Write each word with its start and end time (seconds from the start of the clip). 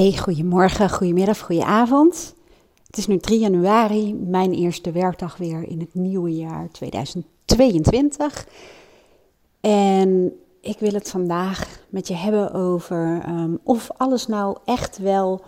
Hey, 0.00 0.16
goedemorgen, 0.16 0.90
goedemiddag, 0.90 1.40
goedenavond. 1.40 2.34
Het 2.86 2.96
is 2.96 3.06
nu 3.06 3.18
3 3.18 3.38
januari, 3.38 4.14
mijn 4.14 4.52
eerste 4.52 4.92
werkdag 4.92 5.36
weer 5.36 5.62
in 5.62 5.80
het 5.80 5.94
nieuwe 5.94 6.34
jaar 6.34 6.68
2022. 6.70 8.46
En 9.60 10.32
ik 10.60 10.78
wil 10.78 10.92
het 10.92 11.10
vandaag 11.10 11.80
met 11.88 12.08
je 12.08 12.14
hebben 12.14 12.52
over 12.52 13.22
um, 13.28 13.60
of 13.64 13.90
alles 13.96 14.26
nou 14.26 14.56
echt 14.64 14.98
wel 14.98 15.44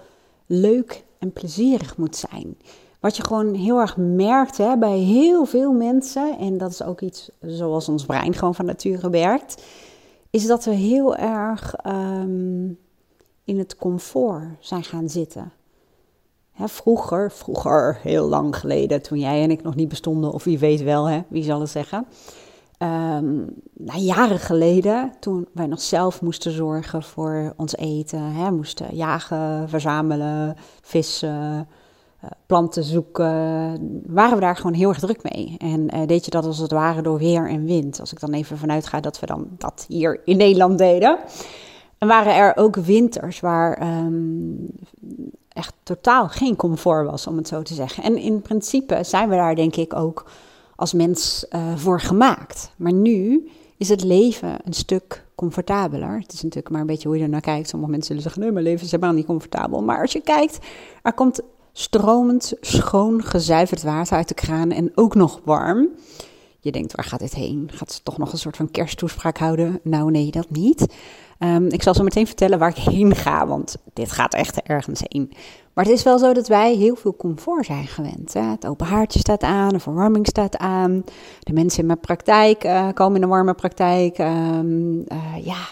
leuk 0.46 1.05
en 1.19 1.32
plezierig 1.32 1.96
moet 1.96 2.16
zijn. 2.16 2.57
Wat 3.00 3.16
je 3.16 3.25
gewoon 3.25 3.55
heel 3.55 3.80
erg 3.80 3.96
merkt 3.96 4.57
hè, 4.57 4.79
bij 4.79 4.98
heel 4.98 5.45
veel 5.45 5.73
mensen, 5.73 6.39
en 6.39 6.59
dat 6.59 6.71
is 6.71 6.82
ook 6.82 7.00
iets 7.00 7.30
zoals 7.41 7.89
ons 7.89 8.05
brein 8.05 8.34
gewoon 8.34 8.55
van 8.55 8.64
nature 8.64 9.11
werkt, 9.11 9.62
is 10.30 10.46
dat 10.46 10.64
we 10.64 10.75
heel 10.75 11.16
erg 11.16 11.75
um, 11.87 12.79
in 13.45 13.59
het 13.59 13.77
comfort 13.77 14.45
zijn 14.61 14.85
gaan 14.85 15.09
zitten. 15.09 15.53
vroeger, 16.59 17.33
vroeger, 17.33 17.99
heel 18.03 18.29
lang 18.29 18.57
geleden, 18.57 19.03
toen 19.03 19.19
jij 19.19 19.43
en 19.43 19.50
ik 19.50 19.63
nog 19.63 19.75
niet 19.75 19.89
bestonden, 19.89 20.33
of 20.33 20.45
wie 20.45 20.59
weet 20.59 20.83
wel, 20.83 21.09
hè, 21.09 21.21
wie 21.29 21.43
zal 21.43 21.61
het 21.61 21.71
zeggen. 21.71 22.07
Um, 22.79 23.55
jaren 23.85 24.39
geleden, 24.39 25.13
toen 25.21 25.49
wij 25.53 25.67
nog 25.67 25.81
zelf 25.81 26.23
moesten 26.23 26.53
zorgen 26.53 27.03
voor 27.03 27.53
ons 27.57 27.77
eten, 27.77 28.33
hè, 28.33 28.50
moesten 28.50 28.97
jagen, 28.97 29.69
verzamelen, 29.69 30.57
vissen, 30.81 31.69
uh, 32.25 32.31
planten 32.47 32.84
zoeken, 32.84 34.03
waren 34.06 34.34
we 34.34 34.41
daar 34.41 34.56
gewoon 34.56 34.72
heel 34.72 34.89
erg 34.89 34.98
druk 34.98 35.22
mee. 35.22 35.55
En 35.59 35.95
uh, 35.95 36.06
deed 36.06 36.25
je 36.25 36.31
dat 36.31 36.45
als 36.45 36.59
het 36.59 36.72
ware 36.72 37.03
door 37.03 37.19
weer 37.19 37.48
en 37.48 37.64
wind. 37.64 38.00
Als 38.00 38.12
ik 38.12 38.20
dan 38.20 38.33
even 38.33 38.59
vanuit 38.59 38.86
ga 38.86 39.00
dat 39.00 39.20
we 39.20 39.27
dan 39.27 39.48
dat 39.59 39.84
hier 39.89 40.20
in 40.25 40.36
Nederland 40.36 40.78
deden. 40.78 41.19
En 42.03 42.09
waren 42.09 42.34
er 42.34 42.56
ook 42.56 42.77
winters 42.77 43.41
waar 43.41 43.97
um, 44.05 44.67
echt 45.48 45.75
totaal 45.83 46.28
geen 46.28 46.56
comfort 46.56 47.11
was, 47.11 47.27
om 47.27 47.36
het 47.36 47.48
zo 47.48 47.62
te 47.62 47.75
zeggen. 47.75 48.03
En 48.03 48.17
in 48.17 48.42
principe 48.42 48.98
zijn 49.03 49.28
we 49.28 49.34
daar 49.34 49.55
denk 49.55 49.77
ik 49.77 49.94
ook 49.94 50.25
als 50.77 50.92
mens 50.92 51.47
uh, 51.50 51.77
voor 51.77 52.00
gemaakt. 52.00 52.70
Maar 52.77 52.92
nu 52.92 53.48
is 53.77 53.89
het 53.89 54.05
leven 54.05 54.56
een 54.64 54.72
stuk 54.72 55.25
comfortabeler. 55.34 56.20
Het 56.20 56.33
is 56.33 56.42
natuurlijk 56.42 56.70
maar 56.70 56.81
een 56.81 56.86
beetje 56.86 57.09
hoe 57.09 57.17
je 57.17 57.22
er 57.22 57.28
naar 57.28 57.41
kijkt. 57.41 57.69
Sommige 57.69 57.91
mensen 57.91 58.09
zullen 58.09 58.22
zeggen, 58.22 58.42
nee, 58.42 58.53
mijn 58.53 58.64
leven 58.64 58.84
is 58.84 58.91
helemaal 58.91 59.14
niet 59.14 59.27
comfortabel. 59.27 59.83
Maar 59.83 60.00
als 60.00 60.12
je 60.12 60.20
kijkt, 60.20 60.59
er 61.03 61.12
komt 61.12 61.41
stromend, 61.72 62.53
schoon, 62.61 63.22
gezuiverd 63.22 63.83
water 63.83 64.16
uit 64.16 64.28
de 64.28 64.34
kraan 64.34 64.70
en 64.70 64.92
ook 64.94 65.14
nog 65.14 65.41
warm. 65.44 65.89
Je 66.61 66.72
denkt, 66.72 66.97
waar 66.97 67.05
gaat 67.05 67.20
dit 67.20 67.34
heen? 67.34 67.70
Gaat 67.72 67.92
ze 67.92 68.03
toch 68.03 68.19
nog 68.19 68.33
een 68.33 68.39
soort 68.39 68.56
van 68.56 68.70
kersttoespraak 68.70 69.39
houden? 69.39 69.81
Nou, 69.83 70.11
nee, 70.11 70.31
dat 70.31 70.50
niet. 70.50 70.87
Um, 71.44 71.66
ik 71.66 71.82
zal 71.82 71.94
zo 71.94 72.02
meteen 72.02 72.26
vertellen 72.26 72.58
waar 72.58 72.68
ik 72.68 72.76
heen 72.76 73.14
ga, 73.14 73.46
want 73.46 73.76
dit 73.92 74.10
gaat 74.10 74.34
echt 74.34 74.62
ergens 74.62 75.02
heen. 75.04 75.32
Maar 75.74 75.84
het 75.84 75.94
is 75.94 76.02
wel 76.02 76.18
zo 76.18 76.32
dat 76.32 76.48
wij 76.48 76.74
heel 76.74 76.94
veel 76.94 77.16
comfort 77.16 77.66
zijn 77.66 77.86
gewend. 77.86 78.32
Hè? 78.32 78.40
Het 78.40 78.66
open 78.66 78.86
haartje 78.86 79.18
staat 79.18 79.42
aan, 79.42 79.68
de 79.68 79.78
verwarming 79.78 80.26
staat 80.26 80.56
aan. 80.56 81.04
De 81.40 81.52
mensen 81.52 81.80
in 81.80 81.86
mijn 81.86 82.00
praktijk 82.00 82.64
uh, 82.64 82.88
komen 82.94 83.16
in 83.16 83.22
een 83.22 83.28
warme 83.28 83.54
praktijk. 83.54 84.18
Um, 84.18 84.96
uh, 84.98 85.44
ja, 85.44 85.66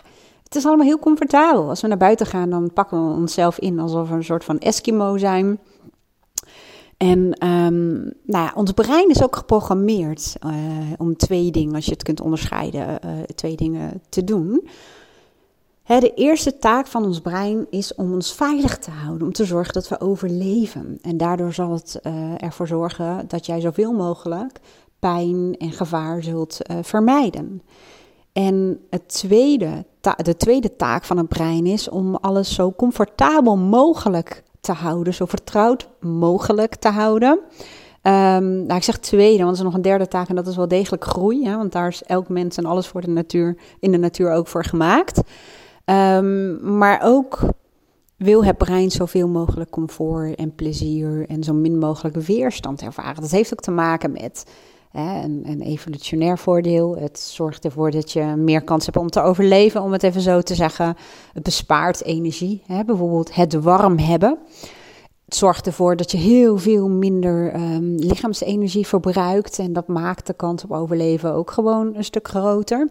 het 0.44 0.54
is 0.54 0.66
allemaal 0.66 0.86
heel 0.86 0.98
comfortabel. 0.98 1.68
Als 1.68 1.80
we 1.80 1.88
naar 1.88 1.96
buiten 1.96 2.26
gaan, 2.26 2.50
dan 2.50 2.72
pakken 2.72 3.08
we 3.08 3.14
onszelf 3.14 3.58
in 3.58 3.78
alsof 3.78 4.08
we 4.08 4.14
een 4.14 4.24
soort 4.24 4.44
van 4.44 4.58
Eskimo 4.58 5.16
zijn. 5.16 5.58
En 6.96 7.46
um, 7.46 7.92
nou 8.24 8.44
ja, 8.44 8.52
ons 8.54 8.72
brein 8.72 9.08
is 9.08 9.22
ook 9.22 9.36
geprogrammeerd 9.36 10.36
uh, 10.46 10.52
om 10.98 11.16
twee 11.16 11.50
dingen, 11.50 11.74
als 11.74 11.84
je 11.84 11.92
het 11.92 12.02
kunt 12.02 12.20
onderscheiden, 12.20 12.98
twee 13.34 13.56
dingen 13.56 14.02
te 14.08 14.24
doen 14.24 14.68
de 15.98 16.14
eerste 16.14 16.58
taak 16.58 16.86
van 16.86 17.04
ons 17.04 17.20
brein 17.20 17.66
is 17.70 17.94
om 17.94 18.12
ons 18.12 18.32
veilig 18.32 18.78
te 18.78 18.90
houden, 18.90 19.26
om 19.26 19.32
te 19.32 19.44
zorgen 19.44 19.72
dat 19.72 19.88
we 19.88 20.00
overleven. 20.00 20.98
En 21.02 21.16
daardoor 21.16 21.52
zal 21.52 21.72
het 21.72 22.00
uh, 22.02 22.12
ervoor 22.36 22.66
zorgen 22.66 23.24
dat 23.28 23.46
jij 23.46 23.60
zoveel 23.60 23.92
mogelijk 23.92 24.60
pijn 24.98 25.56
en 25.58 25.72
gevaar 25.72 26.22
zult 26.22 26.58
uh, 26.70 26.76
vermijden. 26.82 27.62
En 28.32 28.80
het 28.90 29.08
tweede, 29.08 29.84
de 30.16 30.36
tweede 30.36 30.76
taak 30.76 31.04
van 31.04 31.16
het 31.16 31.28
brein 31.28 31.66
is 31.66 31.88
om 31.88 32.14
alles 32.14 32.54
zo 32.54 32.72
comfortabel 32.72 33.56
mogelijk 33.56 34.42
te 34.60 34.72
houden, 34.72 35.14
zo 35.14 35.24
vertrouwd 35.24 35.88
mogelijk 36.00 36.74
te 36.74 36.88
houden. 36.88 37.38
Um, 38.02 38.66
nou, 38.66 38.74
ik 38.74 38.82
zeg 38.82 38.98
tweede, 38.98 39.44
want 39.44 39.50
er 39.50 39.58
is 39.58 39.64
nog 39.64 39.74
een 39.74 39.82
derde 39.82 40.08
taak 40.08 40.28
en 40.28 40.34
dat 40.34 40.46
is 40.46 40.56
wel 40.56 40.68
degelijk 40.68 41.04
groei. 41.04 41.46
Hè, 41.46 41.56
want 41.56 41.72
daar 41.72 41.88
is 41.88 42.02
elk 42.02 42.28
mens 42.28 42.56
en 42.56 42.64
alles 42.64 42.86
voor 42.86 43.00
de 43.00 43.08
natuur, 43.10 43.56
in 43.80 43.90
de 43.90 43.98
natuur 43.98 44.32
ook 44.32 44.46
voor 44.46 44.64
gemaakt. 44.64 45.20
Um, 45.90 46.76
maar 46.76 47.00
ook 47.02 47.40
wil 48.16 48.44
het 48.44 48.58
brein 48.58 48.90
zoveel 48.90 49.28
mogelijk 49.28 49.70
comfort 49.70 50.34
en 50.34 50.54
plezier 50.54 51.24
en 51.28 51.42
zo 51.42 51.52
min 51.52 51.78
mogelijk 51.78 52.16
weerstand 52.16 52.82
ervaren. 52.82 53.22
Dat 53.22 53.30
heeft 53.30 53.52
ook 53.52 53.60
te 53.60 53.70
maken 53.70 54.12
met 54.12 54.44
hè, 54.90 55.22
een, 55.22 55.42
een, 55.44 55.60
evolutionair 55.60 56.38
voordeel. 56.38 56.96
Het 56.96 57.18
zorgt 57.18 57.64
ervoor 57.64 57.90
dat 57.90 58.12
je 58.12 58.22
meer 58.24 58.62
kans 58.62 58.84
hebt 58.84 58.96
om 58.96 59.10
te 59.10 59.20
overleven, 59.20 59.82
om 59.82 59.92
het 59.92 60.02
even 60.02 60.20
zo 60.20 60.40
te 60.40 60.54
zeggen. 60.54 60.96
Het 61.32 61.42
bespaart 61.42 62.04
energie, 62.04 62.62
hè, 62.66 62.84
bijvoorbeeld 62.84 63.34
het 63.34 63.54
warm 63.54 63.98
hebben. 63.98 64.38
Zorgt 65.34 65.66
ervoor 65.66 65.96
dat 65.96 66.10
je 66.10 66.18
heel 66.18 66.58
veel 66.58 66.88
minder 66.88 67.54
um, 67.54 67.94
lichaamsenergie 67.94 68.86
verbruikt. 68.86 69.58
En 69.58 69.72
dat 69.72 69.86
maakt 69.86 70.26
de 70.26 70.34
kans 70.34 70.64
op 70.64 70.72
overleven 70.72 71.32
ook 71.32 71.50
gewoon 71.50 71.94
een 71.94 72.04
stuk 72.04 72.28
groter. 72.28 72.88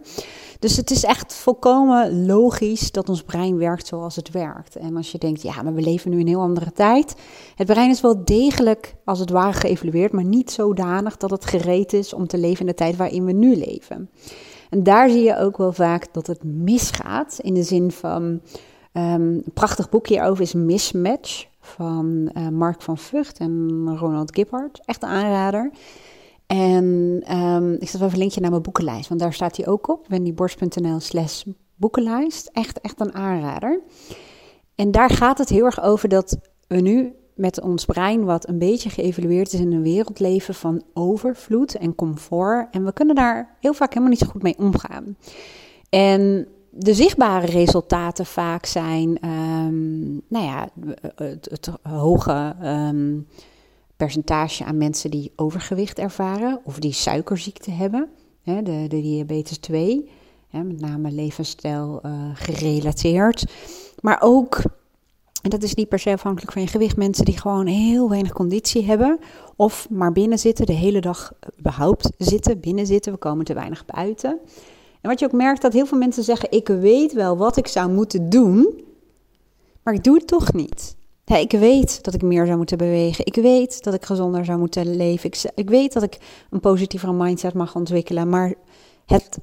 Dus 0.58 0.76
het 0.76 0.90
is 0.90 1.04
echt 1.04 1.34
volkomen 1.34 2.26
logisch 2.26 2.90
dat 2.90 3.08
ons 3.08 3.22
brein 3.22 3.56
werkt 3.56 3.86
zoals 3.86 4.16
het 4.16 4.30
werkt. 4.30 4.76
En 4.76 4.96
als 4.96 5.12
je 5.12 5.18
denkt, 5.18 5.42
ja, 5.42 5.62
maar 5.62 5.74
we 5.74 5.80
leven 5.80 6.10
nu 6.10 6.16
in 6.16 6.22
een 6.22 6.28
heel 6.28 6.40
andere 6.40 6.72
tijd. 6.72 7.14
Het 7.54 7.66
brein 7.66 7.90
is 7.90 8.00
wel 8.00 8.24
degelijk 8.24 8.94
als 9.04 9.18
het 9.18 9.30
ware 9.30 9.52
geëvalueerd, 9.52 10.12
maar 10.12 10.24
niet 10.24 10.50
zodanig 10.50 11.16
dat 11.16 11.30
het 11.30 11.44
gereed 11.44 11.92
is 11.92 12.12
om 12.14 12.26
te 12.26 12.38
leven 12.38 12.60
in 12.60 12.66
de 12.66 12.74
tijd 12.74 12.96
waarin 12.96 13.24
we 13.24 13.32
nu 13.32 13.56
leven. 13.56 14.10
En 14.70 14.82
daar 14.82 15.10
zie 15.10 15.22
je 15.22 15.38
ook 15.38 15.56
wel 15.56 15.72
vaak 15.72 16.12
dat 16.12 16.26
het 16.26 16.44
misgaat. 16.44 17.38
In 17.42 17.54
de 17.54 17.62
zin 17.62 17.90
van, 17.90 18.22
um, 18.22 18.40
een 18.92 19.44
prachtig 19.54 19.88
boekje 19.88 20.14
hierover 20.14 20.42
is 20.42 20.52
Mismatch 20.52 21.48
van 21.60 22.30
uh, 22.36 22.48
Mark 22.48 22.82
van 22.82 22.98
Vught 22.98 23.38
en 23.38 23.84
Ronald 23.96 24.34
Gippard. 24.34 24.80
Echt 24.84 25.02
een 25.02 25.08
aanrader. 25.08 25.70
En 26.46 26.84
um, 27.36 27.72
ik 27.72 27.88
zet 27.88 28.00
even 28.00 28.12
een 28.12 28.18
linkje 28.18 28.40
naar 28.40 28.50
mijn 28.50 28.62
boekenlijst, 28.62 29.08
want 29.08 29.20
daar 29.20 29.32
staat 29.32 29.56
hij 29.56 29.66
ook 29.66 29.88
op. 29.88 30.06
wendyborst.nl 30.08 31.00
slash 31.00 31.44
boekenlijst. 31.76 32.50
Echt, 32.52 32.80
echt 32.80 33.00
een 33.00 33.14
aanrader. 33.14 33.80
En 34.74 34.90
daar 34.90 35.10
gaat 35.10 35.38
het 35.38 35.48
heel 35.48 35.64
erg 35.64 35.82
over 35.82 36.08
dat 36.08 36.38
we 36.66 36.80
nu 36.80 37.14
met 37.34 37.60
ons 37.60 37.84
brein, 37.84 38.24
wat 38.24 38.48
een 38.48 38.58
beetje 38.58 38.90
geëvalueerd 38.90 39.52
is 39.52 39.60
in 39.60 39.72
een 39.72 39.82
wereld 39.82 40.18
leven 40.18 40.54
van 40.54 40.82
overvloed 40.94 41.74
en 41.74 41.94
comfort. 41.94 42.68
En 42.70 42.84
we 42.84 42.92
kunnen 42.92 43.14
daar 43.14 43.56
heel 43.60 43.74
vaak 43.74 43.88
helemaal 43.88 44.10
niet 44.10 44.18
zo 44.18 44.26
goed 44.26 44.42
mee 44.42 44.58
omgaan. 44.58 45.16
En 45.88 46.48
de 46.70 46.94
zichtbare 46.94 47.46
resultaten 47.46 48.26
vaak 48.26 48.66
zijn, 48.66 49.28
um, 49.28 50.22
nou 50.28 50.44
ja, 50.44 50.68
het, 51.14 51.48
het 51.50 51.70
hoge 51.82 52.56
um, 52.62 53.26
percentage 53.96 54.64
aan 54.64 54.76
mensen 54.76 55.10
die 55.10 55.32
overgewicht 55.36 55.98
ervaren 55.98 56.60
of 56.64 56.78
die 56.78 56.92
suikerziekte 56.92 57.70
hebben, 57.70 58.08
hè, 58.42 58.62
de, 58.62 58.84
de 58.88 59.00
diabetes 59.00 59.58
2, 59.58 60.10
hè, 60.48 60.62
met 60.62 60.80
name 60.80 61.10
levensstijl 61.10 62.00
uh, 62.06 62.12
gerelateerd. 62.34 63.52
Maar 64.00 64.18
ook, 64.20 64.62
en 65.42 65.50
dat 65.50 65.62
is 65.62 65.74
niet 65.74 65.88
per 65.88 65.98
se 65.98 66.12
afhankelijk 66.12 66.52
van 66.52 66.62
je 66.62 66.68
gewicht, 66.68 66.96
mensen 66.96 67.24
die 67.24 67.38
gewoon 67.38 67.66
heel 67.66 68.08
weinig 68.08 68.32
conditie 68.32 68.84
hebben 68.84 69.18
of 69.56 69.90
maar 69.90 70.12
binnen 70.12 70.38
zitten, 70.38 70.66
de 70.66 70.72
hele 70.72 71.00
dag 71.00 71.32
überhaupt 71.58 72.10
zitten, 72.18 72.60
binnen 72.60 72.86
zitten, 72.86 73.12
we 73.12 73.18
komen 73.18 73.44
te 73.44 73.54
weinig 73.54 73.84
buiten. 73.84 74.38
En 75.00 75.08
wat 75.08 75.18
je 75.18 75.24
ook 75.24 75.32
merkt, 75.32 75.62
dat 75.62 75.72
heel 75.72 75.86
veel 75.86 75.98
mensen 75.98 76.24
zeggen: 76.24 76.52
Ik 76.52 76.68
weet 76.68 77.12
wel 77.12 77.36
wat 77.36 77.56
ik 77.56 77.66
zou 77.66 77.90
moeten 77.90 78.30
doen, 78.30 78.84
maar 79.82 79.94
ik 79.94 80.04
doe 80.04 80.14
het 80.14 80.26
toch 80.26 80.52
niet. 80.52 80.96
Ja, 81.24 81.36
ik 81.36 81.50
weet 81.50 82.04
dat 82.04 82.14
ik 82.14 82.22
meer 82.22 82.46
zou 82.46 82.56
moeten 82.56 82.78
bewegen. 82.78 83.26
Ik 83.26 83.34
weet 83.34 83.82
dat 83.84 83.94
ik 83.94 84.04
gezonder 84.04 84.44
zou 84.44 84.58
moeten 84.58 84.96
leven. 84.96 85.30
Ik, 85.30 85.42
ik 85.54 85.70
weet 85.70 85.92
dat 85.92 86.02
ik 86.02 86.18
een 86.50 86.60
positievere 86.60 87.12
mindset 87.12 87.54
mag 87.54 87.74
ontwikkelen. 87.74 88.28
Maar 88.28 88.54
het 89.06 89.38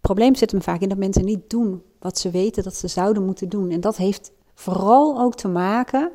probleem 0.00 0.34
zit 0.34 0.50
hem 0.50 0.62
vaak 0.62 0.80
in 0.80 0.88
dat 0.88 0.98
mensen 0.98 1.24
niet 1.24 1.50
doen 1.50 1.82
wat 1.98 2.18
ze 2.18 2.30
weten 2.30 2.62
dat 2.62 2.74
ze 2.74 2.88
zouden 2.88 3.24
moeten 3.24 3.48
doen. 3.48 3.70
En 3.70 3.80
dat 3.80 3.96
heeft 3.96 4.32
vooral 4.54 5.20
ook 5.20 5.34
te 5.34 5.48
maken 5.48 6.10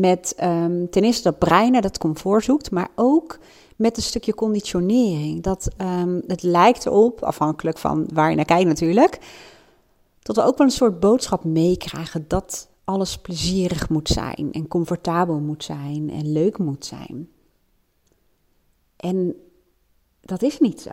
met 0.00 0.36
um, 0.42 0.90
ten 0.90 1.02
eerste 1.02 1.22
dat 1.22 1.38
brein 1.38 1.80
dat 1.80 1.98
comfort 1.98 2.44
zoekt, 2.44 2.70
maar 2.70 2.88
ook 2.94 3.38
met 3.76 3.96
een 3.96 4.02
stukje 4.02 4.34
conditionering. 4.34 5.42
Dat 5.42 5.68
um, 5.80 6.22
het 6.26 6.42
lijkt 6.42 6.86
erop, 6.86 7.22
afhankelijk 7.22 7.78
van 7.78 8.08
waar 8.12 8.30
je 8.30 8.36
naar 8.36 8.44
kijkt 8.44 8.68
natuurlijk, 8.68 9.18
dat 10.22 10.36
we 10.36 10.42
ook 10.42 10.58
wel 10.58 10.66
een 10.66 10.72
soort 10.72 11.00
boodschap 11.00 11.44
meekrijgen 11.44 12.24
dat 12.28 12.68
alles 12.84 13.18
plezierig 13.18 13.88
moet 13.88 14.08
zijn 14.08 14.48
en 14.52 14.68
comfortabel 14.68 15.38
moet 15.38 15.64
zijn 15.64 16.10
en 16.10 16.32
leuk 16.32 16.58
moet 16.58 16.86
zijn. 16.86 17.28
En 18.96 19.34
dat 20.20 20.42
is 20.42 20.58
niet 20.58 20.80
zo. 20.80 20.90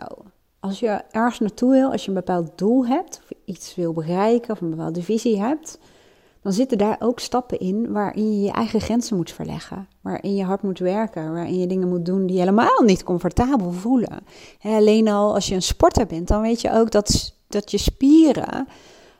Als 0.60 0.80
je 0.80 0.88
ergens 1.10 1.40
naartoe 1.40 1.70
wil, 1.70 1.90
als 1.90 2.02
je 2.02 2.08
een 2.08 2.14
bepaald 2.14 2.58
doel 2.58 2.86
hebt, 2.86 3.20
of 3.22 3.36
iets 3.44 3.74
wil 3.74 3.92
bereiken 3.92 4.50
of 4.50 4.60
een 4.60 4.70
bepaalde 4.70 5.02
visie 5.02 5.40
hebt, 5.40 5.78
dan 6.44 6.52
zitten 6.52 6.78
daar 6.78 6.96
ook 6.98 7.20
stappen 7.20 7.58
in 7.58 7.92
waarin 7.92 8.32
je 8.32 8.42
je 8.42 8.52
eigen 8.52 8.80
grenzen 8.80 9.16
moet 9.16 9.30
verleggen. 9.30 9.88
Waarin 10.00 10.34
je 10.34 10.44
hard 10.44 10.62
moet 10.62 10.78
werken, 10.78 11.32
waarin 11.32 11.58
je 11.58 11.66
dingen 11.66 11.88
moet 11.88 12.06
doen 12.06 12.26
die 12.26 12.38
helemaal 12.38 12.82
niet 12.82 13.02
comfortabel 13.02 13.72
voelen. 13.72 14.24
alleen 14.62 15.08
al 15.08 15.34
als 15.34 15.46
je 15.48 15.54
een 15.54 15.62
sporter 15.62 16.06
bent, 16.06 16.28
dan 16.28 16.42
weet 16.42 16.60
je 16.60 16.72
ook 16.72 16.90
dat, 16.90 17.34
dat 17.48 17.70
je 17.70 17.78
spieren 17.78 18.66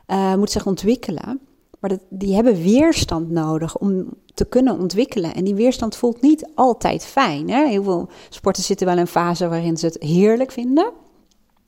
uh, 0.07 0.35
moet 0.35 0.51
zich 0.51 0.65
ontwikkelen. 0.65 1.39
Maar 1.79 1.89
dat, 1.89 1.99
die 2.09 2.35
hebben 2.35 2.63
weerstand 2.63 3.29
nodig 3.29 3.77
om 3.77 4.13
te 4.33 4.45
kunnen 4.45 4.79
ontwikkelen. 4.79 5.33
En 5.33 5.43
die 5.43 5.55
weerstand 5.55 5.95
voelt 5.95 6.21
niet 6.21 6.49
altijd 6.55 7.05
fijn. 7.05 7.49
Hè? 7.49 7.67
Heel 7.67 7.83
veel 7.83 8.09
sporters 8.29 8.65
zitten 8.65 8.85
wel 8.85 8.95
in 8.95 9.01
een 9.01 9.07
fase 9.07 9.47
waarin 9.47 9.77
ze 9.77 9.85
het 9.85 9.97
heerlijk 9.99 10.51
vinden. 10.51 10.91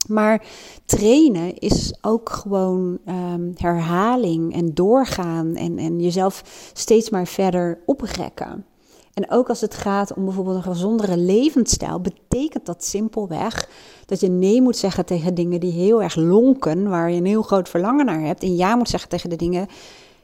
Maar 0.08 0.46
trainen 0.86 1.58
is 1.58 1.98
ook 2.02 2.30
gewoon 2.30 2.98
um, 3.08 3.54
herhaling 3.56 4.54
en 4.54 4.74
doorgaan 4.74 5.56
en, 5.56 5.78
en 5.78 6.00
jezelf 6.00 6.72
steeds 6.74 7.10
maar 7.10 7.28
verder 7.28 7.80
oprekken. 7.86 8.66
En 9.14 9.32
ook 9.32 9.50
als 9.50 9.62
het 9.62 9.74
gaat 9.74 10.14
om 10.14 10.26
bijvoorbeeld 10.26 10.56
een 10.56 10.72
gezondere 10.72 11.18
levensstijl, 11.18 12.02
betekent 12.02 12.66
dat 12.66 12.84
simpelweg 12.84 13.70
dat 14.06 14.20
je 14.20 14.30
nee 14.30 14.62
moet 14.62 14.78
zeggen 14.78 15.06
tegen 15.06 15.34
dingen 15.34 15.60
die 15.60 15.72
heel 15.72 16.04
erg 16.04 16.16
lonken, 16.16 16.90
waar 16.90 17.12
je 17.12 17.18
een 17.18 17.26
heel 17.26 17.42
groot 17.42 17.70
verlangen 17.70 18.06
naar 18.06 18.22
hebt. 18.22 18.44
En 18.44 18.56
ja 18.56 18.76
moet 18.76 18.90
zeggen 18.90 19.10
tegen 19.10 19.30
de 19.30 19.36
dingen 19.36 19.68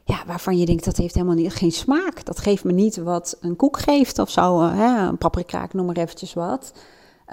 ja, 0.04 0.24
waarvan 0.28 0.58
je 0.58 0.66
denkt 0.66 0.86
dat 0.86 0.98
heeft 0.98 1.14
helemaal 1.14 1.36
niet, 1.36 1.54
geen 1.54 1.72
smaak. 1.72 2.26
Dat 2.26 2.40
geeft 2.40 2.64
me 2.64 2.72
niet 2.72 2.98
wat 2.98 3.38
een 3.42 3.56
koek 3.56 3.80
geeft 3.80 4.20
of 4.20 4.30
zo, 4.30 4.62
hè? 4.62 5.08
een 5.08 5.18
paprika, 5.18 5.68
noem 5.72 5.86
maar 5.86 5.96
eventjes 5.96 6.34
wat. 6.34 6.74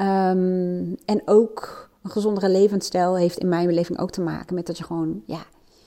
Um, 0.00 0.96
en 1.04 1.22
ook 1.24 1.89
een 2.02 2.10
gezondere 2.10 2.48
levensstijl 2.48 3.16
heeft 3.16 3.38
in 3.38 3.48
mijn 3.48 3.66
beleving 3.66 3.98
ook 3.98 4.10
te 4.10 4.20
maken 4.20 4.54
met 4.54 4.66
dat 4.66 4.78
je 4.78 4.84
gewoon 4.84 5.22
ja, 5.26 5.42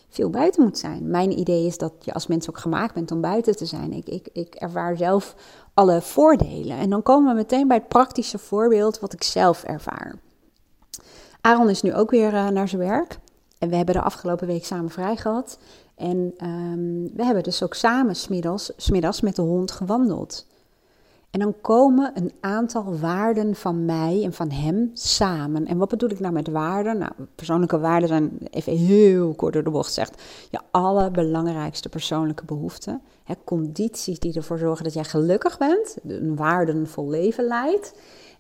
veel 0.09 0.29
buiten 0.29 0.63
moet 0.63 0.77
zijn. 0.77 1.09
Mijn 1.09 1.39
idee 1.39 1.65
is 1.65 1.77
dat 1.77 1.93
je 1.99 2.13
als 2.13 2.27
mens 2.27 2.49
ook 2.49 2.57
gemaakt 2.57 2.93
bent 2.93 3.11
om 3.11 3.21
buiten 3.21 3.55
te 3.55 3.65
zijn. 3.65 3.93
Ik, 3.93 4.07
ik, 4.07 4.29
ik 4.33 4.55
ervaar 4.55 4.97
zelf 4.97 5.35
alle 5.73 6.01
voordelen. 6.01 6.77
En 6.77 6.89
dan 6.89 7.03
komen 7.03 7.29
we 7.29 7.35
meteen 7.35 7.67
bij 7.67 7.77
het 7.77 7.87
praktische 7.87 8.37
voorbeeld 8.37 8.99
wat 8.99 9.13
ik 9.13 9.23
zelf 9.23 9.63
ervaar. 9.63 10.19
Aaron 11.41 11.69
is 11.69 11.81
nu 11.81 11.93
ook 11.93 12.11
weer 12.11 12.33
uh, 12.33 12.47
naar 12.47 12.67
zijn 12.67 12.81
werk. 12.81 13.19
En 13.57 13.69
we 13.69 13.75
hebben 13.75 13.95
de 13.95 14.01
afgelopen 14.01 14.47
week 14.47 14.65
samen 14.65 14.89
vrij 14.89 15.15
gehad. 15.15 15.57
En 15.95 16.33
um, 16.43 17.09
we 17.15 17.25
hebben 17.25 17.43
dus 17.43 17.63
ook 17.63 17.73
samen 17.73 18.15
smiddags, 18.15 18.71
smiddags 18.77 19.21
met 19.21 19.35
de 19.35 19.41
hond 19.41 19.71
gewandeld. 19.71 20.45
En 21.33 21.39
dan 21.39 21.61
komen 21.61 22.11
een 22.13 22.31
aantal 22.39 22.97
waarden 22.97 23.55
van 23.55 23.85
mij 23.85 24.21
en 24.23 24.33
van 24.33 24.51
hem 24.51 24.89
samen. 24.93 25.65
En 25.65 25.77
wat 25.77 25.89
bedoel 25.89 26.09
ik 26.09 26.19
nou 26.19 26.33
met 26.33 26.47
waarden? 26.47 26.97
Nou, 26.97 27.11
persoonlijke 27.35 27.79
waarden 27.79 28.07
zijn, 28.07 28.37
even 28.49 28.73
heel 28.73 29.33
kort 29.33 29.53
door 29.53 29.63
de 29.63 29.69
bocht 29.69 29.87
gezegd, 29.87 30.21
je 30.49 30.59
allerbelangrijkste 30.71 31.89
persoonlijke 31.89 32.45
behoeften. 32.45 33.01
Hè, 33.23 33.33
condities 33.43 34.19
die 34.19 34.33
ervoor 34.33 34.57
zorgen 34.57 34.83
dat 34.83 34.93
jij 34.93 35.03
gelukkig 35.03 35.57
bent, 35.57 35.97
een 36.07 36.35
waardenvol 36.35 37.09
leven 37.09 37.43
leidt. 37.43 37.93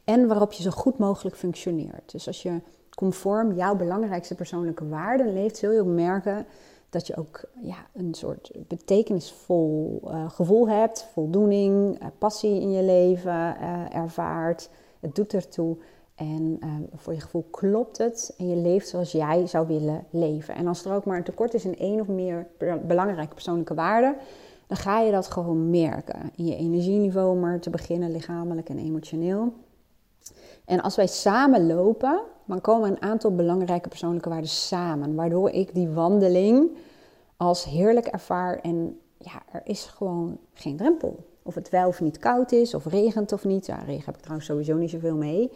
En 0.03 0.27
waarop 0.27 0.51
je 0.51 0.63
zo 0.63 0.69
goed 0.69 0.97
mogelijk 0.97 1.35
functioneert. 1.35 2.11
Dus 2.11 2.27
als 2.27 2.41
je 2.41 2.61
conform 2.95 3.53
jouw 3.53 3.75
belangrijkste 3.75 4.35
persoonlijke 4.35 4.87
waarden 4.87 5.33
leeft, 5.33 5.57
zul 5.57 5.71
je 5.71 5.81
ook 5.81 5.87
merken 5.87 6.45
dat 6.93 7.07
je 7.07 7.17
ook 7.17 7.43
ja, 7.61 7.87
een 7.93 8.13
soort 8.13 8.51
betekenisvol 8.67 10.01
uh, 10.05 10.29
gevoel 10.29 10.69
hebt, 10.69 11.07
voldoening, 11.13 12.01
uh, 12.01 12.07
passie 12.17 12.61
in 12.61 12.71
je 12.71 12.83
leven 12.83 13.55
uh, 13.61 13.95
ervaart. 13.95 14.69
Het 14.99 15.15
doet 15.15 15.33
ertoe. 15.33 15.77
En 16.15 16.59
voor 16.95 17.13
je 17.13 17.19
gevoel 17.19 17.45
klopt 17.51 17.97
het 17.97 18.33
en 18.37 18.49
je 18.49 18.55
leeft 18.55 18.87
zoals 18.87 19.11
jij 19.11 19.47
zou 19.47 19.67
willen 19.67 20.05
leven. 20.09 20.55
En 20.55 20.67
als 20.67 20.85
er 20.85 20.93
ook 20.93 21.05
maar 21.05 21.17
een 21.17 21.23
tekort 21.23 21.53
is 21.53 21.65
in 21.65 21.77
één 21.77 21.99
of 21.99 22.07
meer 22.07 22.47
belangrijke 22.87 23.33
persoonlijke 23.33 23.73
waarden, 23.73 24.15
dan 24.67 24.77
ga 24.77 24.99
je 24.99 25.11
dat 25.11 25.27
gewoon 25.27 25.69
merken. 25.69 26.31
In 26.35 26.45
je 26.45 26.55
energieniveau, 26.55 27.37
maar 27.37 27.59
te 27.59 27.69
beginnen 27.69 28.11
lichamelijk 28.11 28.69
en 28.69 28.77
emotioneel. 28.77 29.53
En 30.65 30.81
als 30.81 30.95
wij 30.95 31.07
samen 31.07 31.67
lopen, 31.67 32.21
dan 32.45 32.61
komen 32.61 32.89
een 32.89 33.01
aantal 33.01 33.35
belangrijke 33.35 33.89
persoonlijke 33.89 34.29
waarden 34.29 34.49
samen. 34.49 35.15
Waardoor 35.15 35.49
ik 35.49 35.73
die 35.73 35.89
wandeling 35.89 36.71
als 37.37 37.63
heerlijk 37.63 38.05
ervaar. 38.05 38.59
En 38.59 38.99
ja, 39.17 39.43
er 39.51 39.61
is 39.63 39.85
gewoon 39.85 40.37
geen 40.53 40.77
drempel. 40.77 41.25
Of 41.43 41.55
het 41.55 41.69
wel 41.69 41.87
of 41.87 42.01
niet 42.01 42.19
koud 42.19 42.51
is, 42.51 42.73
of 42.73 42.85
regent 42.85 43.31
of 43.31 43.45
niet. 43.45 43.65
Ja, 43.65 43.75
regen 43.75 44.05
heb 44.05 44.15
ik 44.15 44.21
trouwens 44.21 44.47
sowieso 44.47 44.75
niet 44.75 44.89
zoveel 44.89 45.15
mee. 45.15 45.51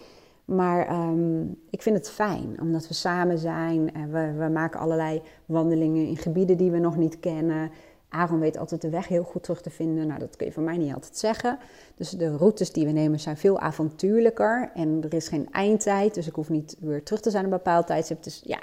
Maar 0.45 1.09
um, 1.09 1.59
ik 1.69 1.81
vind 1.81 1.97
het 1.97 2.09
fijn, 2.09 2.61
omdat 2.61 2.87
we 2.87 2.93
samen 2.93 3.37
zijn. 3.37 3.93
En 3.93 4.11
we, 4.11 4.33
we 4.37 4.49
maken 4.49 4.79
allerlei 4.79 5.21
wandelingen 5.45 6.07
in 6.07 6.17
gebieden 6.17 6.57
die 6.57 6.71
we 6.71 6.79
nog 6.79 6.97
niet 6.97 7.19
kennen. 7.19 7.71
Aaron 8.09 8.39
weet 8.39 8.57
altijd 8.57 8.81
de 8.81 8.89
weg 8.89 9.07
heel 9.07 9.23
goed 9.23 9.43
terug 9.43 9.61
te 9.61 9.69
vinden. 9.69 10.07
Nou, 10.07 10.19
dat 10.19 10.35
kun 10.35 10.47
je 10.47 10.53
van 10.53 10.63
mij 10.63 10.77
niet 10.77 10.93
altijd 10.93 11.17
zeggen. 11.17 11.57
Dus 11.95 12.09
de 12.09 12.37
routes 12.37 12.71
die 12.71 12.85
we 12.85 12.91
nemen 12.91 13.19
zijn 13.19 13.37
veel 13.37 13.59
avontuurlijker. 13.59 14.71
En 14.73 15.01
er 15.03 15.13
is 15.13 15.27
geen 15.27 15.47
eindtijd, 15.51 16.13
dus 16.13 16.27
ik 16.27 16.35
hoef 16.35 16.49
niet 16.49 16.77
weer 16.79 17.03
terug 17.03 17.21
te 17.21 17.29
zijn 17.29 17.45
op 17.45 17.51
een 17.51 17.57
bepaald 17.57 17.87
tijdstip. 17.87 18.23
Dus 18.23 18.41
ja, 18.45 18.59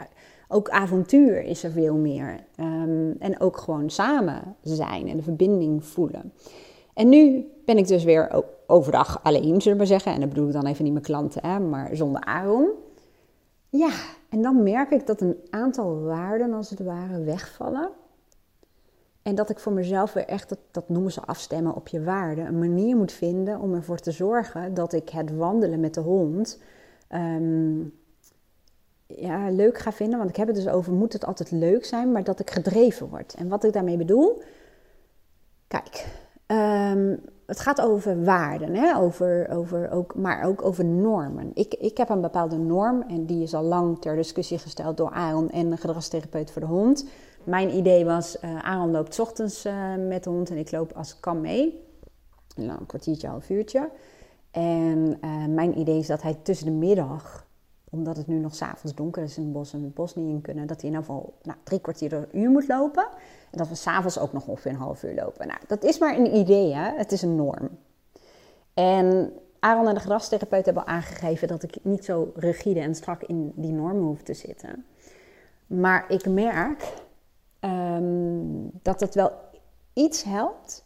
ook 0.49 0.69
avontuur 0.69 1.43
is 1.43 1.64
er 1.64 1.70
veel 1.70 1.96
meer. 1.96 2.44
Ehm, 2.56 3.11
en 3.19 3.41
ook 3.41 3.56
gewoon 3.56 3.91
samen 3.91 4.56
zijn 4.62 5.08
en 5.08 5.17
de 5.17 5.23
verbinding 5.23 5.85
voelen. 5.85 6.32
En 6.94 7.08
nu 7.08 7.46
ben 7.64 7.79
ik 7.79 7.87
dus 7.87 8.05
weer 8.05 8.44
overdag 8.67 9.20
alleen, 9.23 9.61
zullen 9.61 9.62
we 9.62 9.76
maar 9.76 9.87
zeggen. 9.87 10.12
En 10.12 10.20
dat 10.20 10.29
bedoel 10.29 10.46
ik 10.46 10.52
dan 10.52 10.67
even 10.67 10.85
niet 10.85 10.93
mijn 10.93 11.05
klanten, 11.05 11.46
hè, 11.46 11.61
maar 11.61 11.96
zonder 11.96 12.20
Aaron. 12.20 12.69
Ja, 13.69 13.91
en 14.29 14.43
dan 14.43 14.62
merk 14.62 14.91
ik 14.91 15.06
dat 15.06 15.20
een 15.20 15.37
aantal 15.50 16.00
waarden 16.00 16.52
als 16.52 16.70
het 16.70 16.81
ware 16.81 17.23
wegvallen. 17.25 17.91
En 19.25 19.35
dat 19.35 19.50
ik 19.50 19.59
voor 19.59 19.73
mezelf 19.73 20.12
weer 20.12 20.26
echt, 20.26 20.56
dat, 20.71 20.88
noemen 20.88 21.12
ze 21.12 21.21
afstemmen 21.21 21.75
op 21.75 21.88
je 21.88 22.03
waarden, 22.03 22.47
een 22.47 22.59
manier 22.59 22.97
moet 22.97 23.12
vinden 23.12 23.61
om 23.61 23.75
ervoor 23.75 23.99
te 23.99 24.11
zorgen 24.11 24.75
dat 24.75 24.93
ik 24.93 25.09
het 25.09 25.37
wandelen 25.37 25.81
met 25.81 25.94
de 25.94 26.00
hond 26.00 26.61
ehm, 27.09 27.81
ja, 29.06 29.50
leuk 29.50 29.79
ga 29.79 29.93
vinden. 29.93 30.19
Want 30.19 30.31
ik 30.31 30.37
heb 30.37 30.47
het 30.47 30.56
dus 30.56 30.69
over, 30.69 30.93
moet 30.93 31.12
het 31.12 31.25
altijd 31.26 31.50
leuk 31.50 31.85
zijn, 31.85 32.12
maar 32.12 32.25
dat 32.25 32.41
ik 32.41 32.50
gedreven 32.50 33.09
word. 33.09 33.35
En 33.35 33.49
wat 33.49 33.65
ik 33.65 33.73
daarmee 33.73 33.97
bedoel, 33.97 34.43
kijk, 35.69 36.06
ehm, 36.47 37.17
het 37.47 37.61
gaat 37.61 37.81
over 37.81 38.25
waarden, 38.25 38.75
hè? 38.75 38.97
Over, 38.97 39.49
over 39.50 39.91
ook, 39.91 40.15
maar 40.15 40.44
ook 40.44 40.62
over 40.62 40.85
normen. 40.85 41.50
Ik, 41.55 41.75
ik 41.75 41.97
heb 41.97 42.09
een 42.09 42.20
bepaalde 42.20 42.56
norm 42.59 43.03
en 43.03 43.27
die 43.27 43.43
is 43.43 43.55
al 43.55 43.62
lang 43.62 44.00
ter 44.00 44.17
discussie 44.17 44.59
gesteld 44.59 44.97
door 44.97 45.11
Aaron 45.11 45.50
en 45.50 45.73
een 45.73 45.79
gedragstherapeut 45.79 46.50
voor 46.50 46.62
de 46.62 46.69
hond. 46.69 47.06
Mijn 47.44 47.76
idee 47.76 48.05
was, 48.05 48.37
uh, 48.44 48.58
Aaron 48.58 48.91
loopt 48.91 49.20
ochtends 49.20 49.67
uh, 49.67 49.94
met 50.08 50.25
de 50.25 50.31
hond 50.31 50.50
en 50.50 50.56
ik 50.56 50.70
loop 50.70 50.93
als 50.93 51.11
ik 51.11 51.20
kan 51.20 51.41
mee. 51.41 51.82
Een 52.56 52.86
kwartiertje, 52.86 53.29
half 53.29 53.51
uurtje. 53.51 53.91
En 54.51 55.19
uh, 55.24 55.46
mijn 55.46 55.79
idee 55.79 55.98
is 55.98 56.06
dat 56.06 56.22
hij 56.22 56.39
tussen 56.43 56.67
de 56.67 56.72
middag, 56.72 57.46
omdat 57.91 58.17
het 58.17 58.27
nu 58.27 58.39
nog 58.39 58.55
s'avonds 58.55 58.96
donker 58.96 59.22
is 59.22 59.36
in 59.36 59.43
het 59.43 59.53
bos 59.53 59.72
en 59.72 59.82
het 59.82 59.94
bos 59.94 60.15
niet 60.15 60.29
in 60.29 60.41
kunnen, 60.41 60.67
dat 60.67 60.81
hij 60.81 60.91
in 60.91 60.96
ieder 60.96 61.06
geval 61.06 61.34
nou, 61.43 61.58
drie 61.63 61.81
kwartier 61.81 62.13
een 62.13 62.39
uur 62.39 62.51
moet 62.51 62.69
lopen. 62.69 63.06
En 63.51 63.58
dat 63.58 63.69
we 63.69 63.74
s'avonds 63.74 64.19
ook 64.19 64.32
nog 64.32 64.46
ongeveer 64.46 64.70
een 64.70 64.77
half 64.77 65.03
uur 65.03 65.15
lopen. 65.15 65.46
Nou, 65.46 65.60
dat 65.67 65.84
is 65.84 65.98
maar 65.98 66.19
een 66.19 66.36
idee, 66.36 66.74
hè? 66.74 66.96
het 66.96 67.13
is 67.13 67.22
een 67.22 67.36
norm. 67.36 67.69
En 68.74 69.32
Aaron 69.58 69.89
en 69.89 69.94
de 69.94 70.01
gedragstherapeut 70.01 70.65
hebben 70.65 70.86
aangegeven 70.86 71.48
dat 71.48 71.63
ik 71.63 71.77
niet 71.82 72.05
zo 72.05 72.32
rigide 72.36 72.81
en 72.81 72.94
strak 72.94 73.22
in 73.22 73.53
die 73.55 73.72
normen 73.72 74.03
hoef 74.03 74.22
te 74.22 74.34
zitten. 74.34 74.84
Maar 75.67 76.05
ik 76.08 76.29
merk 76.29 76.93
um, 77.65 78.71
dat 78.83 79.01
het 79.01 79.15
wel 79.15 79.31
iets 79.93 80.23
helpt. 80.23 80.85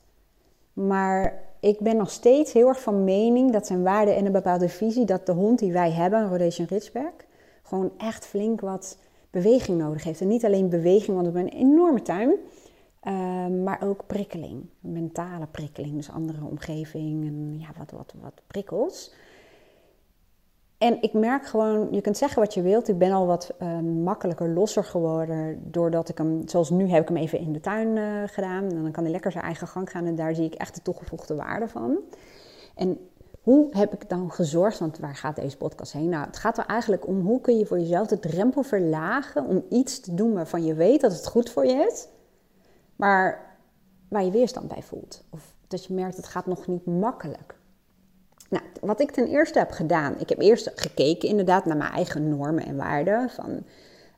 Maar 0.72 1.42
ik 1.60 1.78
ben 1.78 1.96
nog 1.96 2.10
steeds 2.10 2.52
heel 2.52 2.68
erg 2.68 2.80
van 2.80 3.04
mening 3.04 3.52
dat 3.52 3.66
zijn 3.66 3.82
waarde 3.82 4.10
en 4.10 4.26
een 4.26 4.32
bepaalde 4.32 4.68
visie, 4.68 5.04
dat 5.04 5.26
de 5.26 5.32
hond 5.32 5.58
die 5.58 5.72
wij 5.72 5.90
hebben, 5.90 6.26
Rhodesian 6.26 6.66
Ridgeback, 6.66 7.24
gewoon 7.62 7.90
echt 7.96 8.26
flink 8.26 8.60
wat 8.60 8.98
beweging 9.30 9.78
nodig 9.78 10.04
heeft. 10.04 10.20
En 10.20 10.28
niet 10.28 10.44
alleen 10.44 10.68
beweging, 10.68 11.16
want 11.16 11.28
we 11.28 11.38
hebben 11.38 11.52
een 11.52 11.68
enorme 11.68 12.02
tuin, 12.02 12.34
um, 13.06 13.62
maar 13.62 13.82
ook 13.82 14.06
prikkeling, 14.06 14.66
mentale 14.80 15.46
prikkeling, 15.50 15.94
dus 15.94 16.10
andere 16.10 16.44
omgeving 16.44 17.26
en 17.26 17.58
ja, 17.58 17.68
wat, 17.78 17.90
wat, 17.90 18.14
wat 18.22 18.42
prikkels. 18.46 19.12
En 20.78 21.02
ik 21.02 21.12
merk 21.12 21.46
gewoon, 21.46 21.88
je 21.90 22.00
kunt 22.00 22.16
zeggen 22.16 22.42
wat 22.42 22.54
je 22.54 22.62
wilt. 22.62 22.88
Ik 22.88 22.98
ben 22.98 23.12
al 23.12 23.26
wat 23.26 23.54
uh, 23.62 23.78
makkelijker, 23.80 24.48
losser 24.48 24.84
geworden. 24.84 25.70
Doordat 25.70 26.08
ik 26.08 26.18
hem, 26.18 26.48
zoals 26.48 26.70
nu 26.70 26.88
heb 26.88 27.02
ik 27.02 27.08
hem 27.08 27.16
even 27.16 27.38
in 27.38 27.52
de 27.52 27.60
tuin 27.60 27.96
uh, 27.96 28.22
gedaan. 28.26 28.64
En 28.64 28.82
dan 28.82 28.92
kan 28.92 29.02
hij 29.02 29.12
lekker 29.12 29.32
zijn 29.32 29.44
eigen 29.44 29.66
gang 29.66 29.90
gaan. 29.90 30.06
En 30.06 30.14
daar 30.14 30.34
zie 30.34 30.44
ik 30.44 30.54
echt 30.54 30.74
de 30.74 30.82
toegevoegde 30.82 31.34
waarde 31.34 31.68
van. 31.68 31.98
En 32.74 32.98
hoe 33.42 33.68
heb 33.70 33.92
ik 33.92 34.08
dan 34.08 34.32
gezorgd? 34.32 34.78
Want 34.78 34.98
waar 34.98 35.16
gaat 35.16 35.36
deze 35.36 35.56
podcast 35.56 35.92
heen? 35.92 36.08
Nou, 36.08 36.26
het 36.26 36.36
gaat 36.36 36.58
er 36.58 36.66
eigenlijk 36.66 37.06
om 37.06 37.20
hoe 37.20 37.40
kun 37.40 37.58
je 37.58 37.66
voor 37.66 37.78
jezelf 37.78 38.06
de 38.06 38.18
drempel 38.18 38.62
verlagen 38.62 39.46
om 39.46 39.64
iets 39.68 40.00
te 40.00 40.14
doen 40.14 40.32
waarvan 40.32 40.64
je 40.64 40.74
weet 40.74 41.00
dat 41.00 41.12
het 41.12 41.26
goed 41.26 41.50
voor 41.50 41.66
je 41.66 41.86
is. 41.90 42.08
Maar 42.96 43.56
waar 44.08 44.24
je 44.24 44.30
weerstand 44.30 44.68
bij 44.68 44.82
voelt. 44.82 45.24
Of 45.30 45.54
dat 45.66 45.84
je 45.84 45.94
merkt, 45.94 46.16
het 46.16 46.26
gaat 46.26 46.46
nog 46.46 46.66
niet 46.66 46.86
makkelijk. 46.86 47.57
Nou, 48.48 48.64
wat 48.80 49.00
ik 49.00 49.10
ten 49.10 49.26
eerste 49.26 49.58
heb 49.58 49.70
gedaan, 49.70 50.20
ik 50.20 50.28
heb 50.28 50.40
eerst 50.40 50.72
gekeken 50.74 51.28
inderdaad 51.28 51.64
naar 51.64 51.76
mijn 51.76 51.92
eigen 51.92 52.28
normen 52.28 52.64
en 52.64 52.76
waarden. 52.76 53.30
Van 53.30 53.62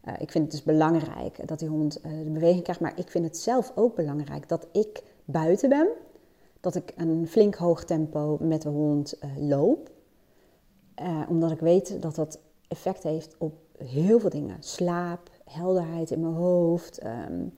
Uh, 0.08 0.14
ik 0.18 0.30
vind 0.30 0.44
het 0.44 0.52
dus 0.52 0.62
belangrijk 0.62 1.48
dat 1.48 1.58
die 1.58 1.68
hond 1.68 2.00
uh, 2.06 2.24
de 2.24 2.30
beweging 2.30 2.62
krijgt, 2.62 2.80
maar 2.80 2.92
ik 2.96 3.10
vind 3.10 3.24
het 3.24 3.38
zelf 3.38 3.72
ook 3.74 3.94
belangrijk 3.94 4.48
dat 4.48 4.66
ik 4.72 5.02
buiten 5.24 5.68
ben, 5.68 5.88
dat 6.60 6.74
ik 6.74 6.92
een 6.96 7.26
flink 7.28 7.54
hoog 7.54 7.84
tempo 7.84 8.38
met 8.40 8.62
de 8.62 8.68
hond 8.68 9.14
uh, 9.24 9.48
loop, 9.48 9.90
omdat 11.28 11.50
ik 11.50 11.60
weet 11.60 12.02
dat 12.02 12.14
dat 12.14 12.38
effect 12.68 13.02
heeft 13.02 13.34
op 13.38 13.54
heel 13.78 14.20
veel 14.20 14.30
dingen. 14.30 14.56
Slaap, 14.60 15.30
helderheid 15.44 16.10
in 16.10 16.20
mijn 16.20 16.34
hoofd, 16.34 17.04
um, 17.04 17.56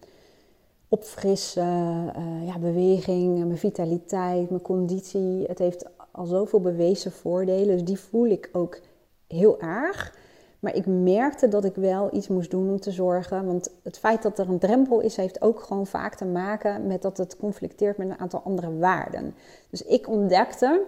opfrissen, 0.88 2.12
ja, 2.44 2.58
beweging, 2.60 3.38
mijn 3.38 3.58
vitaliteit, 3.58 4.50
mijn 4.50 4.62
conditie. 4.62 5.44
Het 5.46 5.58
heeft 5.58 5.86
al 6.12 6.26
zoveel 6.26 6.60
bewezen 6.60 7.12
voordelen, 7.12 7.76
dus 7.76 7.84
die 7.84 7.98
voel 8.00 8.26
ik 8.26 8.48
ook 8.52 8.80
heel 9.26 9.60
erg. 9.60 10.20
Maar 10.58 10.74
ik 10.74 10.86
merkte 10.86 11.48
dat 11.48 11.64
ik 11.64 11.74
wel 11.74 12.14
iets 12.14 12.28
moest 12.28 12.50
doen 12.50 12.70
om 12.70 12.80
te 12.80 12.90
zorgen. 12.90 13.46
Want 13.46 13.70
het 13.82 13.98
feit 13.98 14.22
dat 14.22 14.38
er 14.38 14.48
een 14.48 14.58
drempel 14.58 15.00
is, 15.00 15.16
heeft 15.16 15.42
ook 15.42 15.60
gewoon 15.60 15.86
vaak 15.86 16.14
te 16.14 16.24
maken 16.24 16.86
met 16.86 17.02
dat 17.02 17.16
het 17.16 17.36
conflicteert 17.36 17.96
met 17.96 18.10
een 18.10 18.18
aantal 18.18 18.40
andere 18.44 18.78
waarden. 18.78 19.34
Dus 19.70 19.82
ik 19.82 20.08
ontdekte 20.08 20.82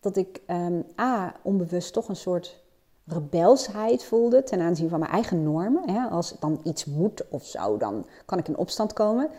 dat 0.00 0.16
ik 0.16 0.40
um, 0.46 0.84
A, 1.00 1.34
onbewust 1.42 1.92
toch 1.92 2.08
een 2.08 2.16
soort 2.16 2.62
rebelsheid 3.06 4.04
voelde 4.04 4.42
ten 4.42 4.60
aanzien 4.60 4.88
van 4.88 4.98
mijn 4.98 5.12
eigen 5.12 5.42
normen. 5.42 5.90
Hè? 5.90 6.08
Als 6.08 6.36
dan 6.40 6.60
iets 6.62 6.84
moet 6.84 7.28
of 7.28 7.44
zo, 7.44 7.76
dan 7.76 8.06
kan 8.24 8.38
ik 8.38 8.48
in 8.48 8.56
opstand 8.56 8.92
komen. 8.92 9.30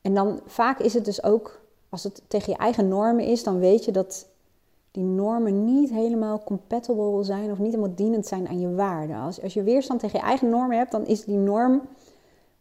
En 0.00 0.14
dan 0.14 0.40
vaak 0.46 0.78
is 0.78 0.94
het 0.94 1.04
dus 1.04 1.22
ook, 1.22 1.60
als 1.88 2.02
het 2.02 2.22
tegen 2.28 2.52
je 2.52 2.58
eigen 2.58 2.88
normen 2.88 3.24
is, 3.24 3.42
dan 3.42 3.58
weet 3.58 3.84
je 3.84 3.92
dat 3.92 4.26
die 4.90 5.04
normen 5.04 5.64
niet 5.64 5.90
helemaal 5.90 6.42
compatible 6.44 7.24
zijn 7.24 7.50
of 7.50 7.58
niet 7.58 7.72
helemaal 7.74 7.94
dienend 7.94 8.26
zijn 8.26 8.48
aan 8.48 8.60
je 8.60 8.74
waarden. 8.74 9.16
Als, 9.16 9.54
je 9.54 9.62
weerstand 9.62 10.00
tegen 10.00 10.18
je 10.18 10.24
eigen 10.24 10.48
normen 10.48 10.76
hebt, 10.76 10.90
dan 10.90 11.06
is 11.06 11.24
die 11.24 11.36
norm 11.36 11.82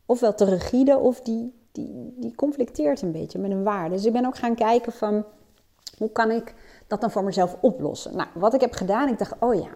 ofwel 0.06 0.36
te 0.36 0.46
rigide 0.46 0.98
of 0.98 1.22
die, 1.22 1.54
die, 1.72 2.14
die 2.18 2.36
conflicteert 2.36 3.02
een 3.02 3.12
beetje 3.12 3.40
met 3.40 3.52
een 3.52 3.64
waarde. 3.64 3.96
Dus 3.96 4.06
ik 4.06 4.14
ben 4.14 4.26
ook 4.26 4.38
gaan 4.38 4.56
kijken 4.56 4.92
van 4.92 5.24
hoe 5.98 6.12
kan 6.12 6.32
ik 6.32 6.56
dat 6.88 7.02
dan 7.02 7.12
voor 7.12 7.24
mezelf 7.24 7.58
oplossen. 7.62 8.16
Nou, 8.16 8.30
wat 8.34 8.54
ik 8.54 8.62
heb 8.62 8.74
gedaan, 8.74 9.10
ik 9.10 9.18
dacht, 9.18 9.34
oh 9.40 9.56
ja, 9.56 9.70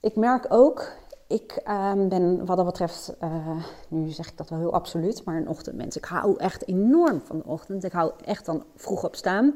ik 0.00 0.16
merk 0.16 0.46
ook, 0.48 0.92
ik 1.26 1.62
uh, 1.66 1.92
ben 2.08 2.46
wat 2.46 2.56
dat 2.56 2.66
betreft, 2.66 3.14
uh, 3.22 3.64
nu 3.88 4.08
zeg 4.08 4.28
ik 4.28 4.36
dat 4.36 4.48
wel 4.48 4.58
heel 4.58 4.72
absoluut, 4.72 5.24
maar 5.24 5.36
een 5.36 5.48
ochtendmens. 5.48 5.96
Ik 5.96 6.04
hou 6.04 6.38
echt 6.38 6.68
enorm 6.68 7.20
van 7.20 7.38
de 7.38 7.44
ochtend. 7.46 7.84
Ik 7.84 7.92
hou 7.92 8.12
echt 8.24 8.46
dan 8.46 8.64
vroeg 8.76 9.04
op 9.04 9.16
staan. 9.16 9.54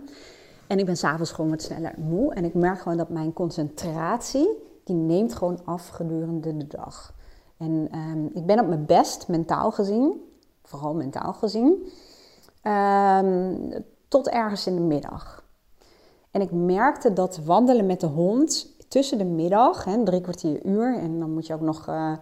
En 0.67 0.79
ik 0.79 0.87
ben 0.87 0.97
s'avonds 0.97 1.33
gewoon 1.33 1.51
wat 1.51 1.63
sneller 1.63 1.95
moe. 1.99 2.35
En 2.35 2.45
ik 2.45 2.55
merk 2.55 2.79
gewoon 2.81 2.99
dat 2.99 3.09
mijn 3.09 3.33
concentratie, 3.33 4.49
die 4.85 4.97
neemt 4.97 5.35
gewoon 5.35 5.61
af 5.65 5.89
gedurende 5.89 6.57
de 6.57 6.67
dag. 6.67 7.15
En 7.57 7.89
um, 7.95 8.31
ik 8.35 8.47
ben 8.47 8.61
op 8.61 8.67
mijn 8.67 8.87
best, 8.87 9.29
mentaal 9.29 9.71
gezien, 9.71 10.21
vooral 10.63 10.95
mentaal 10.95 11.33
gezien, 11.33 11.87
um, 12.63 13.73
tot 14.09 14.29
ergens 14.29 14.67
in 14.67 14.75
de 14.75 14.81
middag. 14.81 15.45
En 16.31 16.41
ik 16.41 16.51
merkte 16.51 17.13
dat 17.13 17.41
wandelen 17.45 17.87
met 17.87 18.01
de 18.01 18.07
hond 18.07 18.75
tussen 18.89 19.19
de 19.19 19.25
middag, 19.25 19.85
hè, 19.85 20.03
drie 20.05 20.21
kwartier 20.21 20.65
uur, 20.65 20.99
en 20.99 21.19
dan 21.19 21.33
moet 21.33 21.47
je 21.47 21.55
ook 21.55 21.61
nog 21.61 21.89
uh, 21.89 22.13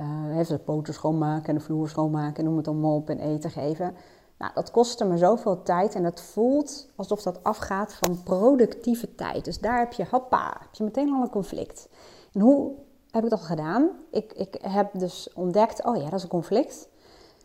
uh, 0.00 0.38
even 0.38 0.56
de 0.56 0.62
poten 0.62 0.94
schoonmaken 0.94 1.48
en 1.48 1.54
de 1.54 1.60
vloer 1.60 1.88
schoonmaken 1.88 2.36
en 2.36 2.44
noem 2.44 2.56
het 2.56 2.68
allemaal 2.68 2.96
op 2.96 3.08
en 3.10 3.18
eten 3.18 3.50
geven. 3.50 3.94
Nou, 4.38 4.52
dat 4.54 4.70
kostte 4.70 5.04
me 5.04 5.16
zoveel 5.16 5.62
tijd 5.62 5.94
en 5.94 6.04
het 6.04 6.20
voelt 6.20 6.88
alsof 6.96 7.22
dat 7.22 7.44
afgaat 7.44 7.94
van 7.94 8.22
productieve 8.22 9.14
tijd. 9.14 9.44
Dus 9.44 9.58
daar 9.58 9.78
heb 9.78 9.92
je, 9.92 10.06
hoppa, 10.10 10.56
heb 10.60 10.74
je 10.74 10.84
meteen 10.84 11.12
al 11.12 11.22
een 11.22 11.30
conflict. 11.30 11.88
En 12.32 12.40
hoe 12.40 12.72
heb 13.10 13.24
ik 13.24 13.30
dat 13.30 13.40
gedaan? 13.40 13.90
Ik, 14.10 14.32
ik 14.32 14.58
heb 14.62 14.90
dus 14.92 15.32
ontdekt, 15.34 15.84
oh 15.84 15.96
ja, 15.96 16.04
dat 16.04 16.12
is 16.12 16.22
een 16.22 16.28
conflict 16.28 16.88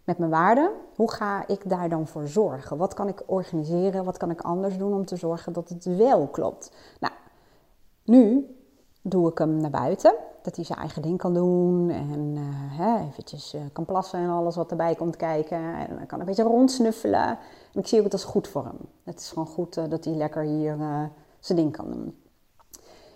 met 0.03 0.17
mijn 0.17 0.31
waarden. 0.31 0.71
Hoe 0.95 1.11
ga 1.11 1.47
ik 1.47 1.69
daar 1.69 1.89
dan 1.89 2.07
voor 2.07 2.27
zorgen? 2.27 2.77
Wat 2.77 2.93
kan 2.93 3.07
ik 3.07 3.23
organiseren? 3.25 4.03
Wat 4.03 4.17
kan 4.17 4.29
ik 4.29 4.41
anders 4.41 4.77
doen 4.77 4.93
om 4.93 5.05
te 5.05 5.15
zorgen 5.15 5.53
dat 5.53 5.69
het 5.69 5.85
wel 5.85 6.27
klopt? 6.27 6.71
Nou, 6.99 7.13
nu 8.03 8.47
doe 9.01 9.29
ik 9.29 9.37
hem 9.37 9.57
naar 9.57 9.69
buiten 9.69 10.15
dat 10.43 10.55
hij 10.55 10.65
zijn 10.65 10.79
eigen 10.79 11.01
ding 11.01 11.17
kan 11.17 11.33
doen. 11.33 11.89
En 11.89 12.35
uh, 12.35 12.41
hè, 12.79 13.07
eventjes 13.07 13.53
uh, 13.53 13.61
kan 13.73 13.85
plassen 13.85 14.19
en 14.19 14.29
alles 14.29 14.55
wat 14.55 14.71
erbij 14.71 14.95
komt 14.95 15.15
kijken. 15.15 15.57
En 15.57 15.95
dan 15.97 16.05
kan 16.05 16.19
een 16.19 16.25
beetje 16.25 16.43
rondsnuffelen. 16.43 17.27
En 17.73 17.79
ik 17.79 17.87
zie 17.87 17.97
ook 17.97 18.11
dat 18.11 18.19
is 18.19 18.25
goed 18.25 18.47
voor 18.47 18.63
hem. 18.63 18.77
Het 19.03 19.19
is 19.19 19.29
gewoon 19.29 19.47
goed 19.47 19.77
uh, 19.77 19.83
dat 19.89 20.05
hij 20.05 20.13
lekker 20.13 20.43
hier 20.43 20.77
zijn 21.39 21.57
ding 21.57 21.71
kan 21.71 21.91
doen. 21.91 22.17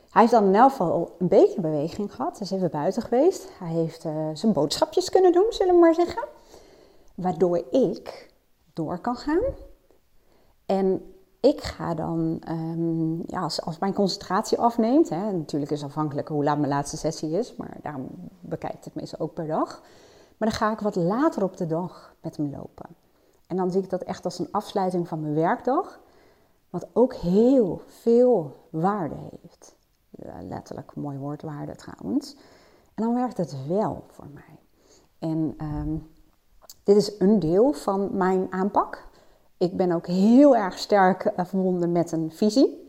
Hij 0.09 0.21
heeft 0.21 0.31
dan 0.31 0.45
in 0.45 0.55
elk 0.55 0.69
geval 0.69 1.15
een 1.19 1.27
beetje 1.27 1.61
beweging 1.61 2.15
gehad. 2.15 2.37
Hij 2.37 2.47
is 2.47 2.51
even 2.51 2.71
buiten 2.71 3.01
geweest. 3.01 3.49
Hij 3.59 3.73
heeft 3.73 4.01
zijn 4.33 4.53
boodschapjes 4.53 5.09
kunnen 5.09 5.31
doen, 5.31 5.45
zullen 5.49 5.73
we 5.73 5.79
maar 5.79 5.93
zeggen. 5.93 6.23
Waardoor 7.15 7.63
ik 7.71 8.33
door 8.73 8.99
kan 8.99 9.15
gaan. 9.15 9.43
En 10.65 11.16
ik 11.39 11.63
ga 11.63 11.93
dan, 11.93 12.41
um, 12.49 13.23
ja, 13.25 13.41
als, 13.41 13.61
als 13.61 13.79
mijn 13.79 13.93
concentratie 13.93 14.59
afneemt, 14.59 15.09
hè, 15.09 15.31
natuurlijk 15.31 15.71
is 15.71 15.83
afhankelijk 15.83 16.27
hoe 16.27 16.43
laat 16.43 16.57
mijn 16.57 16.69
laatste 16.69 16.97
sessie 16.97 17.31
is, 17.31 17.55
maar 17.55 17.77
daarom 17.81 18.07
bekijkt 18.39 18.85
het 18.85 18.95
meestal 18.95 19.19
ook 19.19 19.33
per 19.33 19.47
dag. 19.47 19.81
Maar 20.37 20.49
dan 20.49 20.57
ga 20.57 20.71
ik 20.71 20.79
wat 20.79 20.95
later 20.95 21.43
op 21.43 21.57
de 21.57 21.67
dag 21.67 22.15
met 22.21 22.37
hem 22.37 22.49
lopen. 22.51 22.85
En 23.47 23.57
dan 23.57 23.71
zie 23.71 23.81
ik 23.81 23.89
dat 23.89 24.01
echt 24.01 24.25
als 24.25 24.39
een 24.39 24.51
afsluiting 24.51 25.07
van 25.07 25.21
mijn 25.21 25.33
werkdag, 25.33 25.99
wat 26.69 26.87
ook 26.93 27.13
heel 27.13 27.81
veel 27.85 28.55
waarde 28.69 29.15
heeft. 29.15 29.75
letterlijk, 30.41 30.95
mooi 30.95 31.17
woord, 31.17 31.41
waarde 31.41 31.75
trouwens. 31.75 32.35
En 32.93 33.03
dan 33.03 33.13
werkt 33.13 33.37
het 33.37 33.67
wel 33.67 34.03
voor 34.07 34.27
mij. 34.33 34.59
En 35.19 35.55
um, 35.61 36.07
dit 36.83 36.95
is 36.95 37.19
een 37.19 37.39
deel 37.39 37.73
van 37.73 38.17
mijn 38.17 38.47
aanpak. 38.49 39.06
Ik 39.57 39.77
ben 39.77 39.91
ook 39.91 40.07
heel 40.07 40.55
erg 40.55 40.77
sterk 40.77 41.25
eh, 41.25 41.45
verbonden 41.45 41.91
met 41.91 42.11
een 42.11 42.31
visie. 42.31 42.85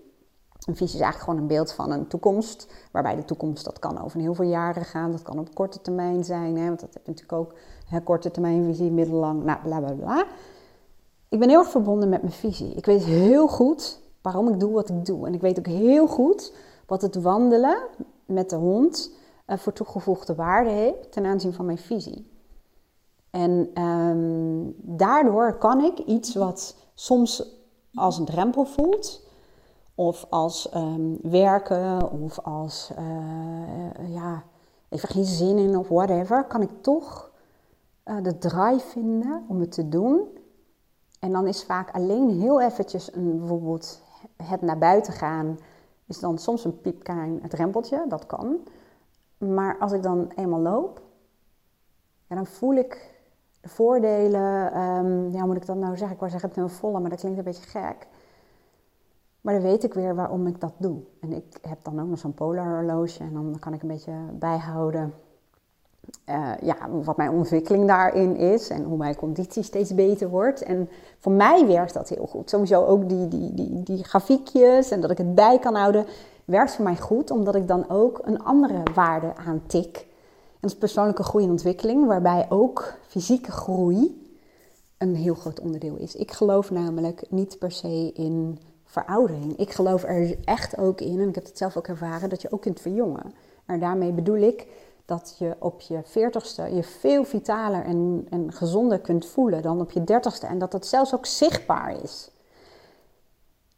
Een 0.66 0.76
visie 0.76 0.96
is 0.96 1.02
eigenlijk 1.02 1.24
gewoon 1.24 1.38
een 1.38 1.46
beeld 1.46 1.72
van 1.72 1.90
een 1.90 2.06
toekomst. 2.06 2.72
Waarbij 2.92 3.16
de 3.16 3.24
toekomst, 3.24 3.64
dat 3.64 3.78
kan 3.78 4.04
over 4.04 4.20
heel 4.20 4.34
veel 4.34 4.48
jaren 4.48 4.84
gaan. 4.84 5.10
Dat 5.10 5.22
kan 5.22 5.38
op 5.38 5.54
korte 5.54 5.80
termijn 5.80 6.24
zijn. 6.24 6.56
Hè, 6.56 6.66
want 6.66 6.80
dat 6.80 6.94
heb 6.94 7.04
je 7.04 7.10
natuurlijk 7.10 7.38
ook. 7.38 7.54
Hè, 7.86 8.00
korte 8.00 8.30
termijn 8.30 8.64
visie, 8.64 8.90
middellang, 8.90 9.44
nou, 9.44 9.58
bla 9.62 9.80
bla 9.80 9.92
bla. 9.92 10.26
Ik 11.28 11.38
ben 11.38 11.48
heel 11.48 11.58
erg 11.58 11.70
verbonden 11.70 12.08
met 12.08 12.22
mijn 12.22 12.34
visie. 12.34 12.74
Ik 12.74 12.86
weet 12.86 13.04
heel 13.04 13.48
goed 13.48 14.00
waarom 14.22 14.48
ik 14.48 14.60
doe 14.60 14.72
wat 14.72 14.88
ik 14.88 15.04
doe. 15.04 15.26
En 15.26 15.34
ik 15.34 15.40
weet 15.40 15.58
ook 15.58 15.66
heel 15.66 16.06
goed 16.06 16.52
wat 16.86 17.02
het 17.02 17.22
wandelen 17.22 17.78
met 18.26 18.50
de 18.50 18.56
hond 18.56 19.10
uh, 19.46 19.56
voor 19.56 19.72
toegevoegde 19.72 20.34
waarde 20.34 20.70
heeft 20.70 21.12
ten 21.12 21.26
aanzien 21.26 21.52
van 21.52 21.64
mijn 21.64 21.78
visie. 21.78 22.37
En 23.38 23.82
um, 23.82 24.74
daardoor 24.76 25.58
kan 25.58 25.84
ik 25.84 25.98
iets 25.98 26.34
wat 26.34 26.76
soms 26.94 27.56
als 27.94 28.18
een 28.18 28.24
drempel 28.24 28.64
voelt, 28.64 29.26
of 29.94 30.26
als 30.30 30.74
um, 30.74 31.18
werken, 31.22 32.10
of 32.10 32.38
als 32.40 32.90
uh, 32.98 34.14
ja, 34.14 34.42
even 34.88 35.08
geen 35.08 35.24
zin 35.24 35.58
in 35.58 35.76
of 35.76 35.88
whatever, 35.88 36.44
kan 36.44 36.62
ik 36.62 36.70
toch 36.80 37.30
uh, 38.04 38.22
de 38.22 38.38
drive 38.38 38.86
vinden 38.86 39.44
om 39.48 39.60
het 39.60 39.72
te 39.72 39.88
doen. 39.88 40.20
En 41.20 41.32
dan 41.32 41.46
is 41.46 41.64
vaak 41.64 41.90
alleen 41.90 42.40
heel 42.40 42.60
eventjes 42.60 43.14
een, 43.14 43.38
bijvoorbeeld 43.38 44.02
het 44.36 44.60
naar 44.60 44.78
buiten 44.78 45.12
gaan, 45.12 45.58
is 46.06 46.20
dan 46.20 46.38
soms 46.38 46.64
een 46.64 46.80
piepklein 46.80 47.42
drempeltje, 47.48 48.04
dat 48.08 48.26
kan. 48.26 48.56
Maar 49.38 49.78
als 49.78 49.92
ik 49.92 50.02
dan 50.02 50.32
eenmaal 50.36 50.60
loop, 50.60 51.02
ja, 52.28 52.34
dan 52.34 52.46
voel 52.46 52.74
ik 52.74 53.16
de 53.68 53.74
voordelen, 53.74 54.80
um, 54.80 55.30
ja, 55.30 55.46
moet 55.46 55.56
ik 55.56 55.66
dat 55.66 55.76
nou 55.76 55.96
zeggen? 55.96 56.14
Ik 56.14 56.18
wou 56.18 56.30
zeggen 56.30 56.48
het 56.48 56.58
een 56.58 56.70
volle, 56.70 57.00
maar 57.00 57.10
dat 57.10 57.18
klinkt 57.18 57.38
een 57.38 57.44
beetje 57.44 57.68
gek. 57.68 58.06
Maar 59.40 59.54
dan 59.54 59.62
weet 59.62 59.84
ik 59.84 59.94
weer 59.94 60.14
waarom 60.14 60.46
ik 60.46 60.60
dat 60.60 60.72
doe. 60.76 60.98
En 61.20 61.32
ik 61.32 61.58
heb 61.62 61.78
dan 61.82 62.00
ook 62.00 62.08
nog 62.08 62.18
zo'n 62.18 62.34
polar 62.34 62.74
horloge 62.74 63.18
en 63.18 63.32
dan 63.32 63.56
kan 63.60 63.72
ik 63.72 63.82
een 63.82 63.88
beetje 63.88 64.12
bijhouden 64.32 65.12
uh, 66.28 66.52
ja, 66.62 66.76
wat 67.02 67.16
mijn 67.16 67.30
ontwikkeling 67.30 67.86
daarin 67.86 68.36
is 68.36 68.68
en 68.68 68.84
hoe 68.84 68.96
mijn 68.96 69.16
conditie 69.16 69.62
steeds 69.62 69.94
beter 69.94 70.28
wordt. 70.28 70.62
En 70.62 70.88
voor 71.18 71.32
mij 71.32 71.66
werkt 71.66 71.94
dat 71.94 72.08
heel 72.08 72.26
goed. 72.26 72.50
Sowieso 72.50 72.84
ook 72.84 73.08
die, 73.08 73.28
die, 73.28 73.54
die, 73.54 73.82
die 73.82 74.04
grafiekjes 74.04 74.90
en 74.90 75.00
dat 75.00 75.10
ik 75.10 75.18
het 75.18 75.34
bij 75.34 75.58
kan 75.58 75.74
houden, 75.74 76.06
werkt 76.44 76.74
voor 76.74 76.84
mij 76.84 76.96
goed, 76.96 77.30
omdat 77.30 77.54
ik 77.54 77.68
dan 77.68 77.90
ook 77.90 78.20
een 78.22 78.42
andere 78.42 78.82
waarde 78.94 79.32
aantik 79.46 80.07
dat 80.60 80.70
is 80.70 80.76
persoonlijke 80.76 81.22
groei 81.22 81.44
en 81.44 81.50
ontwikkeling, 81.50 82.06
waarbij 82.06 82.46
ook 82.48 82.94
fysieke 83.06 83.50
groei 83.50 84.26
een 84.98 85.14
heel 85.14 85.34
groot 85.34 85.60
onderdeel 85.60 85.96
is. 85.96 86.14
Ik 86.14 86.32
geloof 86.32 86.70
namelijk 86.70 87.24
niet 87.28 87.58
per 87.58 87.72
se 87.72 88.12
in 88.14 88.58
veroudering. 88.84 89.56
Ik 89.56 89.70
geloof 89.72 90.04
er 90.04 90.36
echt 90.44 90.78
ook 90.78 91.00
in, 91.00 91.20
en 91.20 91.28
ik 91.28 91.34
heb 91.34 91.44
het 91.44 91.58
zelf 91.58 91.76
ook 91.76 91.88
ervaren, 91.88 92.28
dat 92.28 92.42
je 92.42 92.52
ook 92.52 92.60
kunt 92.60 92.80
verjongen. 92.80 93.34
En 93.66 93.80
daarmee 93.80 94.12
bedoel 94.12 94.36
ik 94.36 94.66
dat 95.04 95.36
je 95.38 95.56
op 95.58 95.80
je 95.80 96.00
veertigste 96.04 96.74
je 96.74 96.82
veel 96.82 97.24
vitaler 97.24 97.84
en, 97.84 98.26
en 98.30 98.52
gezonder 98.52 98.98
kunt 98.98 99.26
voelen 99.26 99.62
dan 99.62 99.80
op 99.80 99.90
je 99.90 100.04
dertigste. 100.04 100.46
En 100.46 100.58
dat 100.58 100.70
dat 100.70 100.86
zelfs 100.86 101.14
ook 101.14 101.26
zichtbaar 101.26 102.02
is. 102.02 102.30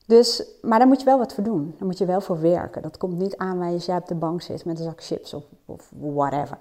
Dus, 0.06 0.44
maar 0.62 0.78
daar 0.78 0.88
moet 0.88 0.98
je 0.98 1.04
wel 1.04 1.18
wat 1.18 1.34
voor 1.34 1.44
doen. 1.44 1.74
Daar 1.78 1.86
moet 1.86 1.98
je 1.98 2.04
wel 2.04 2.20
voor 2.20 2.40
werken. 2.40 2.82
Dat 2.82 2.96
komt 2.96 3.18
niet 3.18 3.36
aan 3.36 3.58
waar 3.58 3.72
je 3.72 3.92
op 3.92 4.08
de 4.08 4.14
bank 4.14 4.42
zit 4.42 4.64
met 4.64 4.78
een 4.78 4.84
zak 4.84 5.02
chips 5.02 5.34
of 5.66 5.90
whatever. 5.98 6.58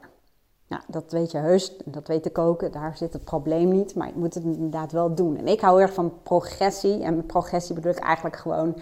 Nou, 0.70 0.82
dat 0.88 1.12
weet 1.12 1.32
je 1.32 1.38
heus, 1.38 1.78
dat 1.86 2.08
weet 2.08 2.26
ik 2.26 2.38
ook, 2.38 2.74
daar 2.74 2.98
zit 2.98 3.14
het 3.14 3.24
probleem 3.24 3.70
niet, 3.70 3.96
maar 3.96 4.08
je 4.08 4.14
moet 4.16 4.34
het 4.34 4.44
inderdaad 4.44 4.92
wel 4.92 5.16
doen. 5.16 5.38
En 5.38 5.48
ik 5.48 5.62
hou 5.62 5.82
erg 5.82 5.94
van 5.94 6.14
progressie, 6.24 7.04
en 7.04 7.16
met 7.16 7.28
progressie 7.28 7.76
bedoel 7.76 7.92
ik 7.92 8.00
eigenlijk 8.00 8.36
gewoon 8.36 8.76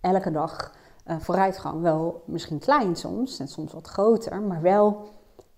elke 0.00 0.30
dag 0.30 0.72
uh, 1.06 1.16
vooruitgang. 1.20 1.80
Wel 1.80 2.22
misschien 2.24 2.58
klein 2.58 2.96
soms, 2.96 3.38
en 3.38 3.48
soms 3.48 3.72
wat 3.72 3.86
groter, 3.86 4.40
maar 4.40 4.62
wel 4.62 4.96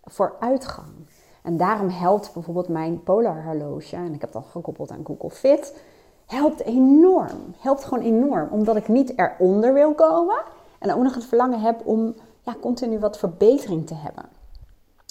vooruitgang. 0.03 1.09
En 1.43 1.57
daarom 1.57 1.89
helpt 1.89 2.33
bijvoorbeeld 2.33 2.69
mijn 2.69 3.03
Polar 3.03 3.45
horloge, 3.45 3.97
en 3.97 4.15
ik 4.15 4.21
heb 4.21 4.33
dat 4.33 4.47
gekoppeld 4.51 4.91
aan 4.91 5.05
Google 5.05 5.31
Fit, 5.31 5.83
helpt 6.27 6.61
enorm. 6.61 7.55
Helpt 7.59 7.85
gewoon 7.85 8.05
enorm, 8.05 8.49
omdat 8.51 8.77
ik 8.77 8.89
niet 8.89 9.19
eronder 9.19 9.75
wil 9.75 9.95
komen 9.95 10.43
en 10.79 10.95
ook 10.95 11.03
nog 11.03 11.15
het 11.15 11.25
verlangen 11.25 11.61
heb 11.61 11.87
om 11.87 12.15
ja, 12.43 12.57
continu 12.61 12.99
wat 12.99 13.19
verbetering 13.19 13.87
te 13.87 13.95
hebben. 13.95 14.25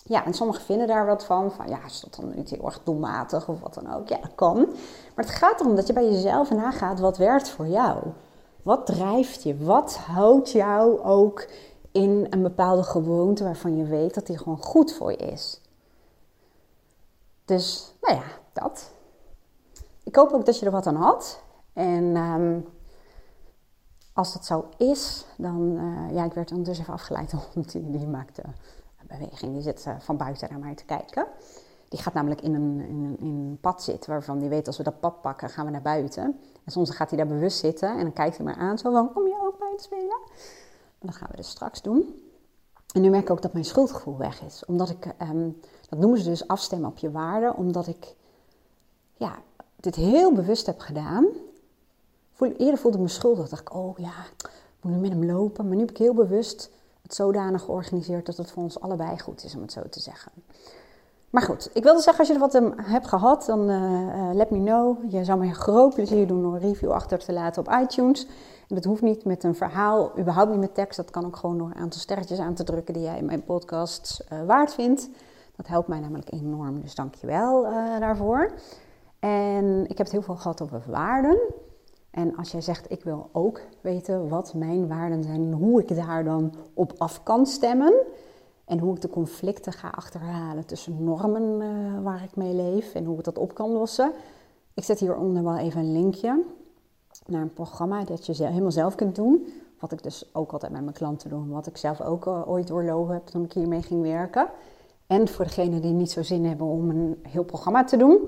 Ja, 0.05 0.25
en 0.25 0.33
sommigen 0.33 0.63
vinden 0.63 0.87
daar 0.87 1.05
wat 1.05 1.25
van. 1.25 1.51
Van 1.51 1.67
ja, 1.67 1.85
is 1.85 1.99
dat 1.99 2.15
dan 2.21 2.35
niet 2.35 2.49
heel 2.49 2.65
erg 2.65 2.81
doelmatig 2.83 3.47
of 3.47 3.59
wat 3.59 3.73
dan 3.73 3.93
ook? 3.93 4.07
Ja, 4.07 4.17
dat 4.17 4.35
kan. 4.35 4.57
Maar 5.15 5.25
het 5.25 5.29
gaat 5.29 5.59
erom 5.59 5.75
dat 5.75 5.87
je 5.87 5.93
bij 5.93 6.11
jezelf 6.11 6.49
nagaat 6.49 6.99
wat 6.99 7.17
werkt 7.17 7.49
voor 7.49 7.67
jou. 7.67 7.97
Wat 8.61 8.85
drijft 8.85 9.43
je? 9.43 9.57
Wat 9.57 9.97
houdt 9.97 10.51
jou 10.51 11.03
ook 11.03 11.47
in 11.91 12.27
een 12.29 12.41
bepaalde 12.41 12.83
gewoonte 12.83 13.43
waarvan 13.43 13.77
je 13.77 13.85
weet 13.85 14.13
dat 14.13 14.25
die 14.25 14.37
gewoon 14.37 14.63
goed 14.63 14.93
voor 14.93 15.11
je 15.11 15.17
is? 15.17 15.61
Dus, 17.45 17.93
nou 18.01 18.15
ja, 18.15 18.23
dat. 18.53 18.91
Ik 20.03 20.15
hoop 20.15 20.31
ook 20.31 20.45
dat 20.45 20.59
je 20.59 20.65
er 20.65 20.71
wat 20.71 20.87
aan 20.87 20.95
had. 20.95 21.41
En 21.73 22.15
ehm, 22.15 22.59
als 24.13 24.33
dat 24.33 24.45
zo 24.45 24.65
is, 24.77 25.25
dan... 25.37 25.71
Uh, 25.71 26.15
ja, 26.15 26.23
ik 26.23 26.33
werd 26.33 26.51
ondertussen 26.51 26.83
even 26.83 26.95
afgeleid, 26.95 27.33
want 27.53 27.71
die, 27.71 27.91
die 27.91 28.07
maakte 28.07 28.43
beweging. 29.19 29.53
Die 29.53 29.61
zit 29.61 29.85
uh, 29.87 29.95
van 29.99 30.17
buiten 30.17 30.49
naar 30.49 30.59
mij 30.59 30.75
te 30.75 30.85
kijken. 30.85 31.25
Die 31.89 32.01
gaat 32.01 32.13
namelijk 32.13 32.41
in 32.41 32.53
een, 32.53 32.79
in, 32.79 33.03
een, 33.03 33.17
in 33.19 33.57
pad 33.61 33.83
zitten, 33.83 34.09
waarvan 34.09 34.39
die 34.39 34.49
weet 34.49 34.67
als 34.67 34.77
we 34.77 34.83
dat 34.83 34.99
pad 34.99 35.21
pakken, 35.21 35.49
gaan 35.49 35.65
we 35.65 35.71
naar 35.71 35.81
buiten. 35.81 36.23
En 36.63 36.71
soms 36.71 36.89
gaat 36.89 37.09
hij 37.09 37.17
daar 37.17 37.27
bewust 37.27 37.59
zitten 37.59 37.89
en 37.89 38.01
dan 38.01 38.13
kijkt 38.13 38.37
hij 38.37 38.45
maar 38.45 38.55
aan, 38.55 38.77
zo 38.77 38.91
van, 38.91 39.13
kom 39.13 39.27
je 39.27 39.37
ook 39.43 39.57
bij 39.59 39.73
te 39.77 39.83
spelen? 39.83 40.17
En 40.99 41.07
dat 41.07 41.15
gaan 41.15 41.27
we 41.31 41.35
dus 41.35 41.49
straks 41.49 41.81
doen. 41.81 42.21
En 42.93 43.01
nu 43.01 43.09
merk 43.09 43.23
ik 43.23 43.29
ook 43.29 43.41
dat 43.41 43.53
mijn 43.53 43.65
schuldgevoel 43.65 44.17
weg 44.17 44.41
is. 44.41 44.65
Omdat 44.65 44.89
ik, 44.89 45.13
um, 45.21 45.59
dat 45.89 45.99
noemen 45.99 46.19
ze 46.19 46.29
dus 46.29 46.47
afstemmen 46.47 46.89
op 46.89 46.97
je 46.97 47.11
waarde, 47.11 47.53
omdat 47.55 47.87
ik 47.87 48.15
ja, 49.13 49.41
dit 49.75 49.95
heel 49.95 50.33
bewust 50.33 50.65
heb 50.65 50.79
gedaan. 50.79 51.25
Eerder 52.39 52.77
voelde 52.77 52.97
ik 52.97 53.03
me 53.03 53.09
schuldig. 53.09 53.49
dacht 53.49 53.61
ik, 53.61 53.73
oh 53.73 53.97
ja, 53.97 54.13
ik 54.37 54.81
moet 54.81 54.93
nu 54.93 54.99
met 54.99 55.09
hem 55.09 55.25
lopen. 55.25 55.65
Maar 55.67 55.75
nu 55.75 55.81
heb 55.81 55.89
ik 55.89 55.97
heel 55.97 56.13
bewust 56.13 56.69
het 57.03 57.15
zodanig 57.15 57.61
georganiseerd 57.61 58.25
dat 58.25 58.37
het 58.37 58.51
voor 58.51 58.63
ons 58.63 58.79
allebei 58.79 59.19
goed 59.19 59.43
is, 59.43 59.55
om 59.55 59.61
het 59.61 59.71
zo 59.71 59.81
te 59.89 59.99
zeggen. 59.99 60.31
Maar 61.29 61.41
goed, 61.41 61.69
ik 61.73 61.83
wilde 61.83 62.01
zeggen, 62.01 62.19
als 62.19 62.27
je 62.27 62.33
er 62.33 62.39
wat 62.39 62.55
aan 62.55 62.73
hebt 62.81 63.07
gehad, 63.07 63.45
dan 63.45 63.69
uh, 63.69 64.29
let 64.33 64.49
me 64.49 64.57
know. 64.57 65.11
Je 65.11 65.23
zou 65.23 65.39
me 65.39 65.45
een 65.45 65.55
groot 65.55 65.93
plezier 65.93 66.27
doen 66.27 66.41
door 66.41 66.53
een 66.53 66.59
review 66.59 66.91
achter 66.91 67.19
te 67.19 67.33
laten 67.33 67.61
op 67.67 67.73
iTunes. 67.81 68.25
En 68.69 68.75
dat 68.75 68.83
hoeft 68.83 69.01
niet 69.01 69.25
met 69.25 69.43
een 69.43 69.55
verhaal, 69.55 70.19
überhaupt 70.19 70.51
niet 70.51 70.59
met 70.59 70.75
tekst. 70.75 70.97
Dat 70.97 71.11
kan 71.11 71.25
ook 71.25 71.35
gewoon 71.35 71.57
door 71.57 71.67
een 71.67 71.81
aantal 71.81 71.99
sterretjes 71.99 72.39
aan 72.39 72.53
te 72.53 72.63
drukken 72.63 72.93
die 72.93 73.03
jij 73.03 73.17
in 73.17 73.25
mijn 73.25 73.43
podcast 73.43 74.23
uh, 74.33 74.45
waard 74.45 74.73
vindt. 74.73 75.09
Dat 75.55 75.67
helpt 75.67 75.87
mij 75.87 75.99
namelijk 75.99 76.31
enorm, 76.31 76.81
dus 76.81 76.95
dank 76.95 77.15
je 77.15 77.27
wel 77.27 77.63
daarvoor. 77.99 78.51
En 79.19 79.83
ik 79.83 79.97
heb 79.97 80.07
het 80.07 80.11
heel 80.11 80.21
veel 80.21 80.35
gehad 80.35 80.61
over 80.61 80.83
waarden. 80.87 81.39
En 82.13 82.35
als 82.35 82.51
jij 82.51 82.61
zegt, 82.61 82.91
ik 82.91 83.03
wil 83.03 83.29
ook 83.31 83.61
weten 83.81 84.29
wat 84.29 84.53
mijn 84.53 84.87
waarden 84.87 85.23
zijn 85.23 85.41
en 85.41 85.51
hoe 85.51 85.81
ik 85.81 85.95
daar 85.95 86.23
dan 86.23 86.53
op 86.73 86.93
af 86.97 87.23
kan 87.23 87.45
stemmen. 87.45 87.93
En 88.65 88.79
hoe 88.79 88.95
ik 88.95 89.01
de 89.01 89.09
conflicten 89.09 89.73
ga 89.73 89.89
achterhalen 89.89 90.65
tussen 90.65 91.03
normen 91.03 91.61
uh, 91.61 92.03
waar 92.03 92.23
ik 92.23 92.35
mee 92.35 92.53
leef 92.53 92.93
en 92.93 93.05
hoe 93.05 93.17
ik 93.17 93.23
dat 93.23 93.37
op 93.37 93.53
kan 93.53 93.69
lossen. 93.69 94.11
Ik 94.73 94.83
zet 94.83 94.99
hieronder 94.99 95.43
wel 95.43 95.57
even 95.57 95.79
een 95.79 95.91
linkje 95.91 96.43
naar 97.25 97.41
een 97.41 97.53
programma 97.53 98.03
dat 98.03 98.25
je 98.25 98.45
helemaal 98.45 98.71
zelf 98.71 98.95
kunt 98.95 99.15
doen. 99.15 99.47
Wat 99.79 99.91
ik 99.91 100.03
dus 100.03 100.29
ook 100.33 100.51
altijd 100.51 100.71
met 100.71 100.81
mijn 100.81 100.93
klanten 100.93 101.29
doe. 101.29 101.47
Wat 101.47 101.67
ik 101.67 101.77
zelf 101.77 102.01
ook 102.01 102.25
uh, 102.25 102.49
ooit 102.49 102.67
doorlopen 102.67 103.13
heb 103.13 103.25
toen 103.25 103.43
ik 103.43 103.53
hiermee 103.53 103.81
ging 103.81 104.01
werken. 104.01 104.47
En 105.07 105.27
voor 105.27 105.45
degenen 105.45 105.81
die 105.81 105.93
niet 105.93 106.11
zo 106.11 106.23
zin 106.23 106.45
hebben 106.45 106.67
om 106.67 106.89
een 106.89 107.19
heel 107.21 107.43
programma 107.43 107.83
te 107.83 107.97
doen. 107.97 108.19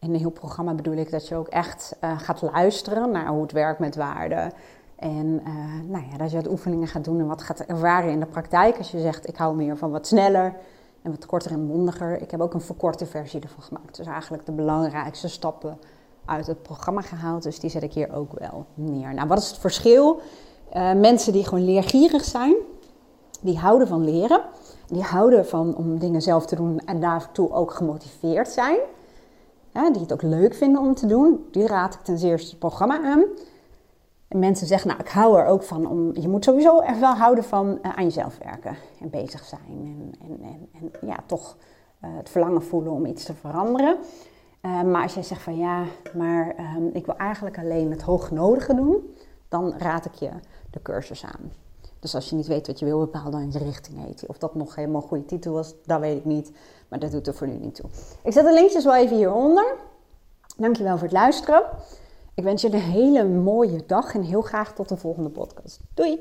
En 0.00 0.08
een 0.08 0.20
heel 0.20 0.30
programma 0.30 0.74
bedoel 0.74 0.96
ik 0.96 1.10
dat 1.10 1.28
je 1.28 1.36
ook 1.36 1.48
echt 1.48 1.96
uh, 2.04 2.18
gaat 2.18 2.42
luisteren 2.42 3.10
naar 3.10 3.26
hoe 3.26 3.42
het 3.42 3.52
werkt 3.52 3.78
met 3.78 3.96
waarden. 3.96 4.52
En 4.96 5.26
uh, 5.46 5.90
nou 5.90 6.04
ja, 6.10 6.16
dat 6.16 6.30
je 6.30 6.36
wat 6.36 6.50
oefeningen 6.50 6.88
gaat 6.88 7.04
doen 7.04 7.20
en 7.20 7.26
wat 7.26 7.42
gaat 7.42 7.60
ervaren 7.60 8.10
in 8.10 8.20
de 8.20 8.26
praktijk. 8.26 8.78
Als 8.78 8.90
je 8.90 9.00
zegt, 9.00 9.28
ik 9.28 9.36
hou 9.36 9.56
meer 9.56 9.76
van 9.76 9.90
wat 9.90 10.06
sneller 10.06 10.54
en 11.02 11.10
wat 11.10 11.26
korter 11.26 11.50
en 11.50 11.64
mondiger. 11.64 12.22
Ik 12.22 12.30
heb 12.30 12.40
ook 12.40 12.54
een 12.54 12.60
verkorte 12.60 13.06
versie 13.06 13.40
ervan 13.40 13.62
gemaakt. 13.62 13.96
Dus 13.96 14.06
eigenlijk 14.06 14.46
de 14.46 14.52
belangrijkste 14.52 15.28
stappen 15.28 15.78
uit 16.24 16.46
het 16.46 16.62
programma 16.62 17.00
gehaald. 17.00 17.42
Dus 17.42 17.60
die 17.60 17.70
zet 17.70 17.82
ik 17.82 17.92
hier 17.92 18.14
ook 18.14 18.38
wel 18.38 18.66
neer. 18.74 19.14
Nou, 19.14 19.28
wat 19.28 19.38
is 19.38 19.48
het 19.48 19.58
verschil? 19.58 20.20
Uh, 20.76 20.92
mensen 20.92 21.32
die 21.32 21.44
gewoon 21.44 21.64
leergierig 21.64 22.24
zijn, 22.24 22.54
die 23.40 23.58
houden 23.58 23.88
van 23.88 24.04
leren. 24.04 24.40
Die 24.86 25.02
houden 25.02 25.46
van 25.46 25.76
om 25.76 25.98
dingen 25.98 26.22
zelf 26.22 26.46
te 26.46 26.56
doen 26.56 26.80
en 26.84 27.00
daartoe 27.00 27.52
ook 27.52 27.72
gemotiveerd 27.72 28.48
zijn 28.48 28.78
die 29.72 30.00
het 30.00 30.12
ook 30.12 30.22
leuk 30.22 30.54
vinden 30.54 30.80
om 30.80 30.94
te 30.94 31.06
doen, 31.06 31.46
die 31.50 31.66
raad 31.66 31.94
ik 31.94 32.00
ten 32.00 32.18
zeerste 32.18 32.50
het 32.50 32.58
programma 32.58 33.02
aan. 33.02 33.24
En 34.28 34.38
mensen 34.38 34.66
zeggen, 34.66 34.88
nou, 34.88 35.00
ik 35.00 35.08
hou 35.08 35.38
er 35.38 35.46
ook 35.46 35.62
van 35.62 35.86
om. 35.86 36.16
Je 36.16 36.28
moet 36.28 36.44
sowieso 36.44 36.80
er 36.80 37.00
wel 37.00 37.14
houden 37.14 37.44
van 37.44 37.78
uh, 37.82 37.96
aan 37.96 38.04
jezelf 38.04 38.38
werken 38.44 38.76
en 39.00 39.10
bezig 39.10 39.44
zijn. 39.44 39.60
En, 39.68 40.14
en, 40.22 40.40
en, 40.42 40.68
en 41.00 41.08
ja, 41.08 41.16
toch 41.26 41.56
uh, 42.04 42.10
het 42.16 42.28
verlangen 42.30 42.62
voelen 42.62 42.92
om 42.92 43.06
iets 43.06 43.24
te 43.24 43.34
veranderen. 43.34 43.98
Uh, 44.62 44.82
maar 44.82 45.02
als 45.02 45.14
jij 45.14 45.22
zegt 45.22 45.42
van 45.42 45.56
ja, 45.56 45.84
maar 46.16 46.54
ehm, 46.56 46.86
ik 46.92 47.06
wil 47.06 47.16
eigenlijk 47.16 47.58
alleen 47.58 47.90
het 47.90 48.02
hoognodige 48.02 48.74
doen, 48.74 49.14
dan 49.48 49.74
raad 49.78 50.04
ik 50.04 50.14
je 50.14 50.30
de 50.70 50.82
cursus 50.82 51.24
aan. 51.24 51.52
Dus 52.00 52.14
als 52.14 52.30
je 52.30 52.36
niet 52.36 52.46
weet 52.46 52.66
wat 52.66 52.78
je 52.78 52.84
wil, 52.84 52.98
bepaal 52.98 53.30
dan 53.30 53.52
je 53.52 53.58
richting 53.58 54.04
heet. 54.04 54.26
Of 54.26 54.38
dat 54.38 54.54
nog 54.54 54.74
helemaal 54.74 55.00
goede 55.00 55.24
titel 55.24 55.52
was, 55.52 55.74
dat 55.84 56.00
weet 56.00 56.16
ik 56.16 56.24
niet. 56.24 56.52
Maar 56.88 56.98
dat 56.98 57.10
doet 57.10 57.26
er 57.26 57.34
voor 57.34 57.46
nu 57.46 57.58
niet 57.58 57.74
toe. 57.74 57.90
Ik 58.24 58.32
zet 58.32 58.44
de 58.44 58.52
linkjes 58.52 58.84
wel 58.84 58.96
even 58.96 59.16
hieronder. 59.16 59.76
Dankjewel 60.56 60.94
voor 60.94 61.02
het 61.08 61.12
luisteren. 61.12 61.62
Ik 62.34 62.44
wens 62.44 62.62
je 62.62 62.72
een 62.72 62.80
hele 62.80 63.24
mooie 63.24 63.86
dag 63.86 64.14
en 64.14 64.22
heel 64.22 64.42
graag 64.42 64.74
tot 64.74 64.88
de 64.88 64.96
volgende 64.96 65.30
podcast. 65.30 65.80
Doei! 65.94 66.20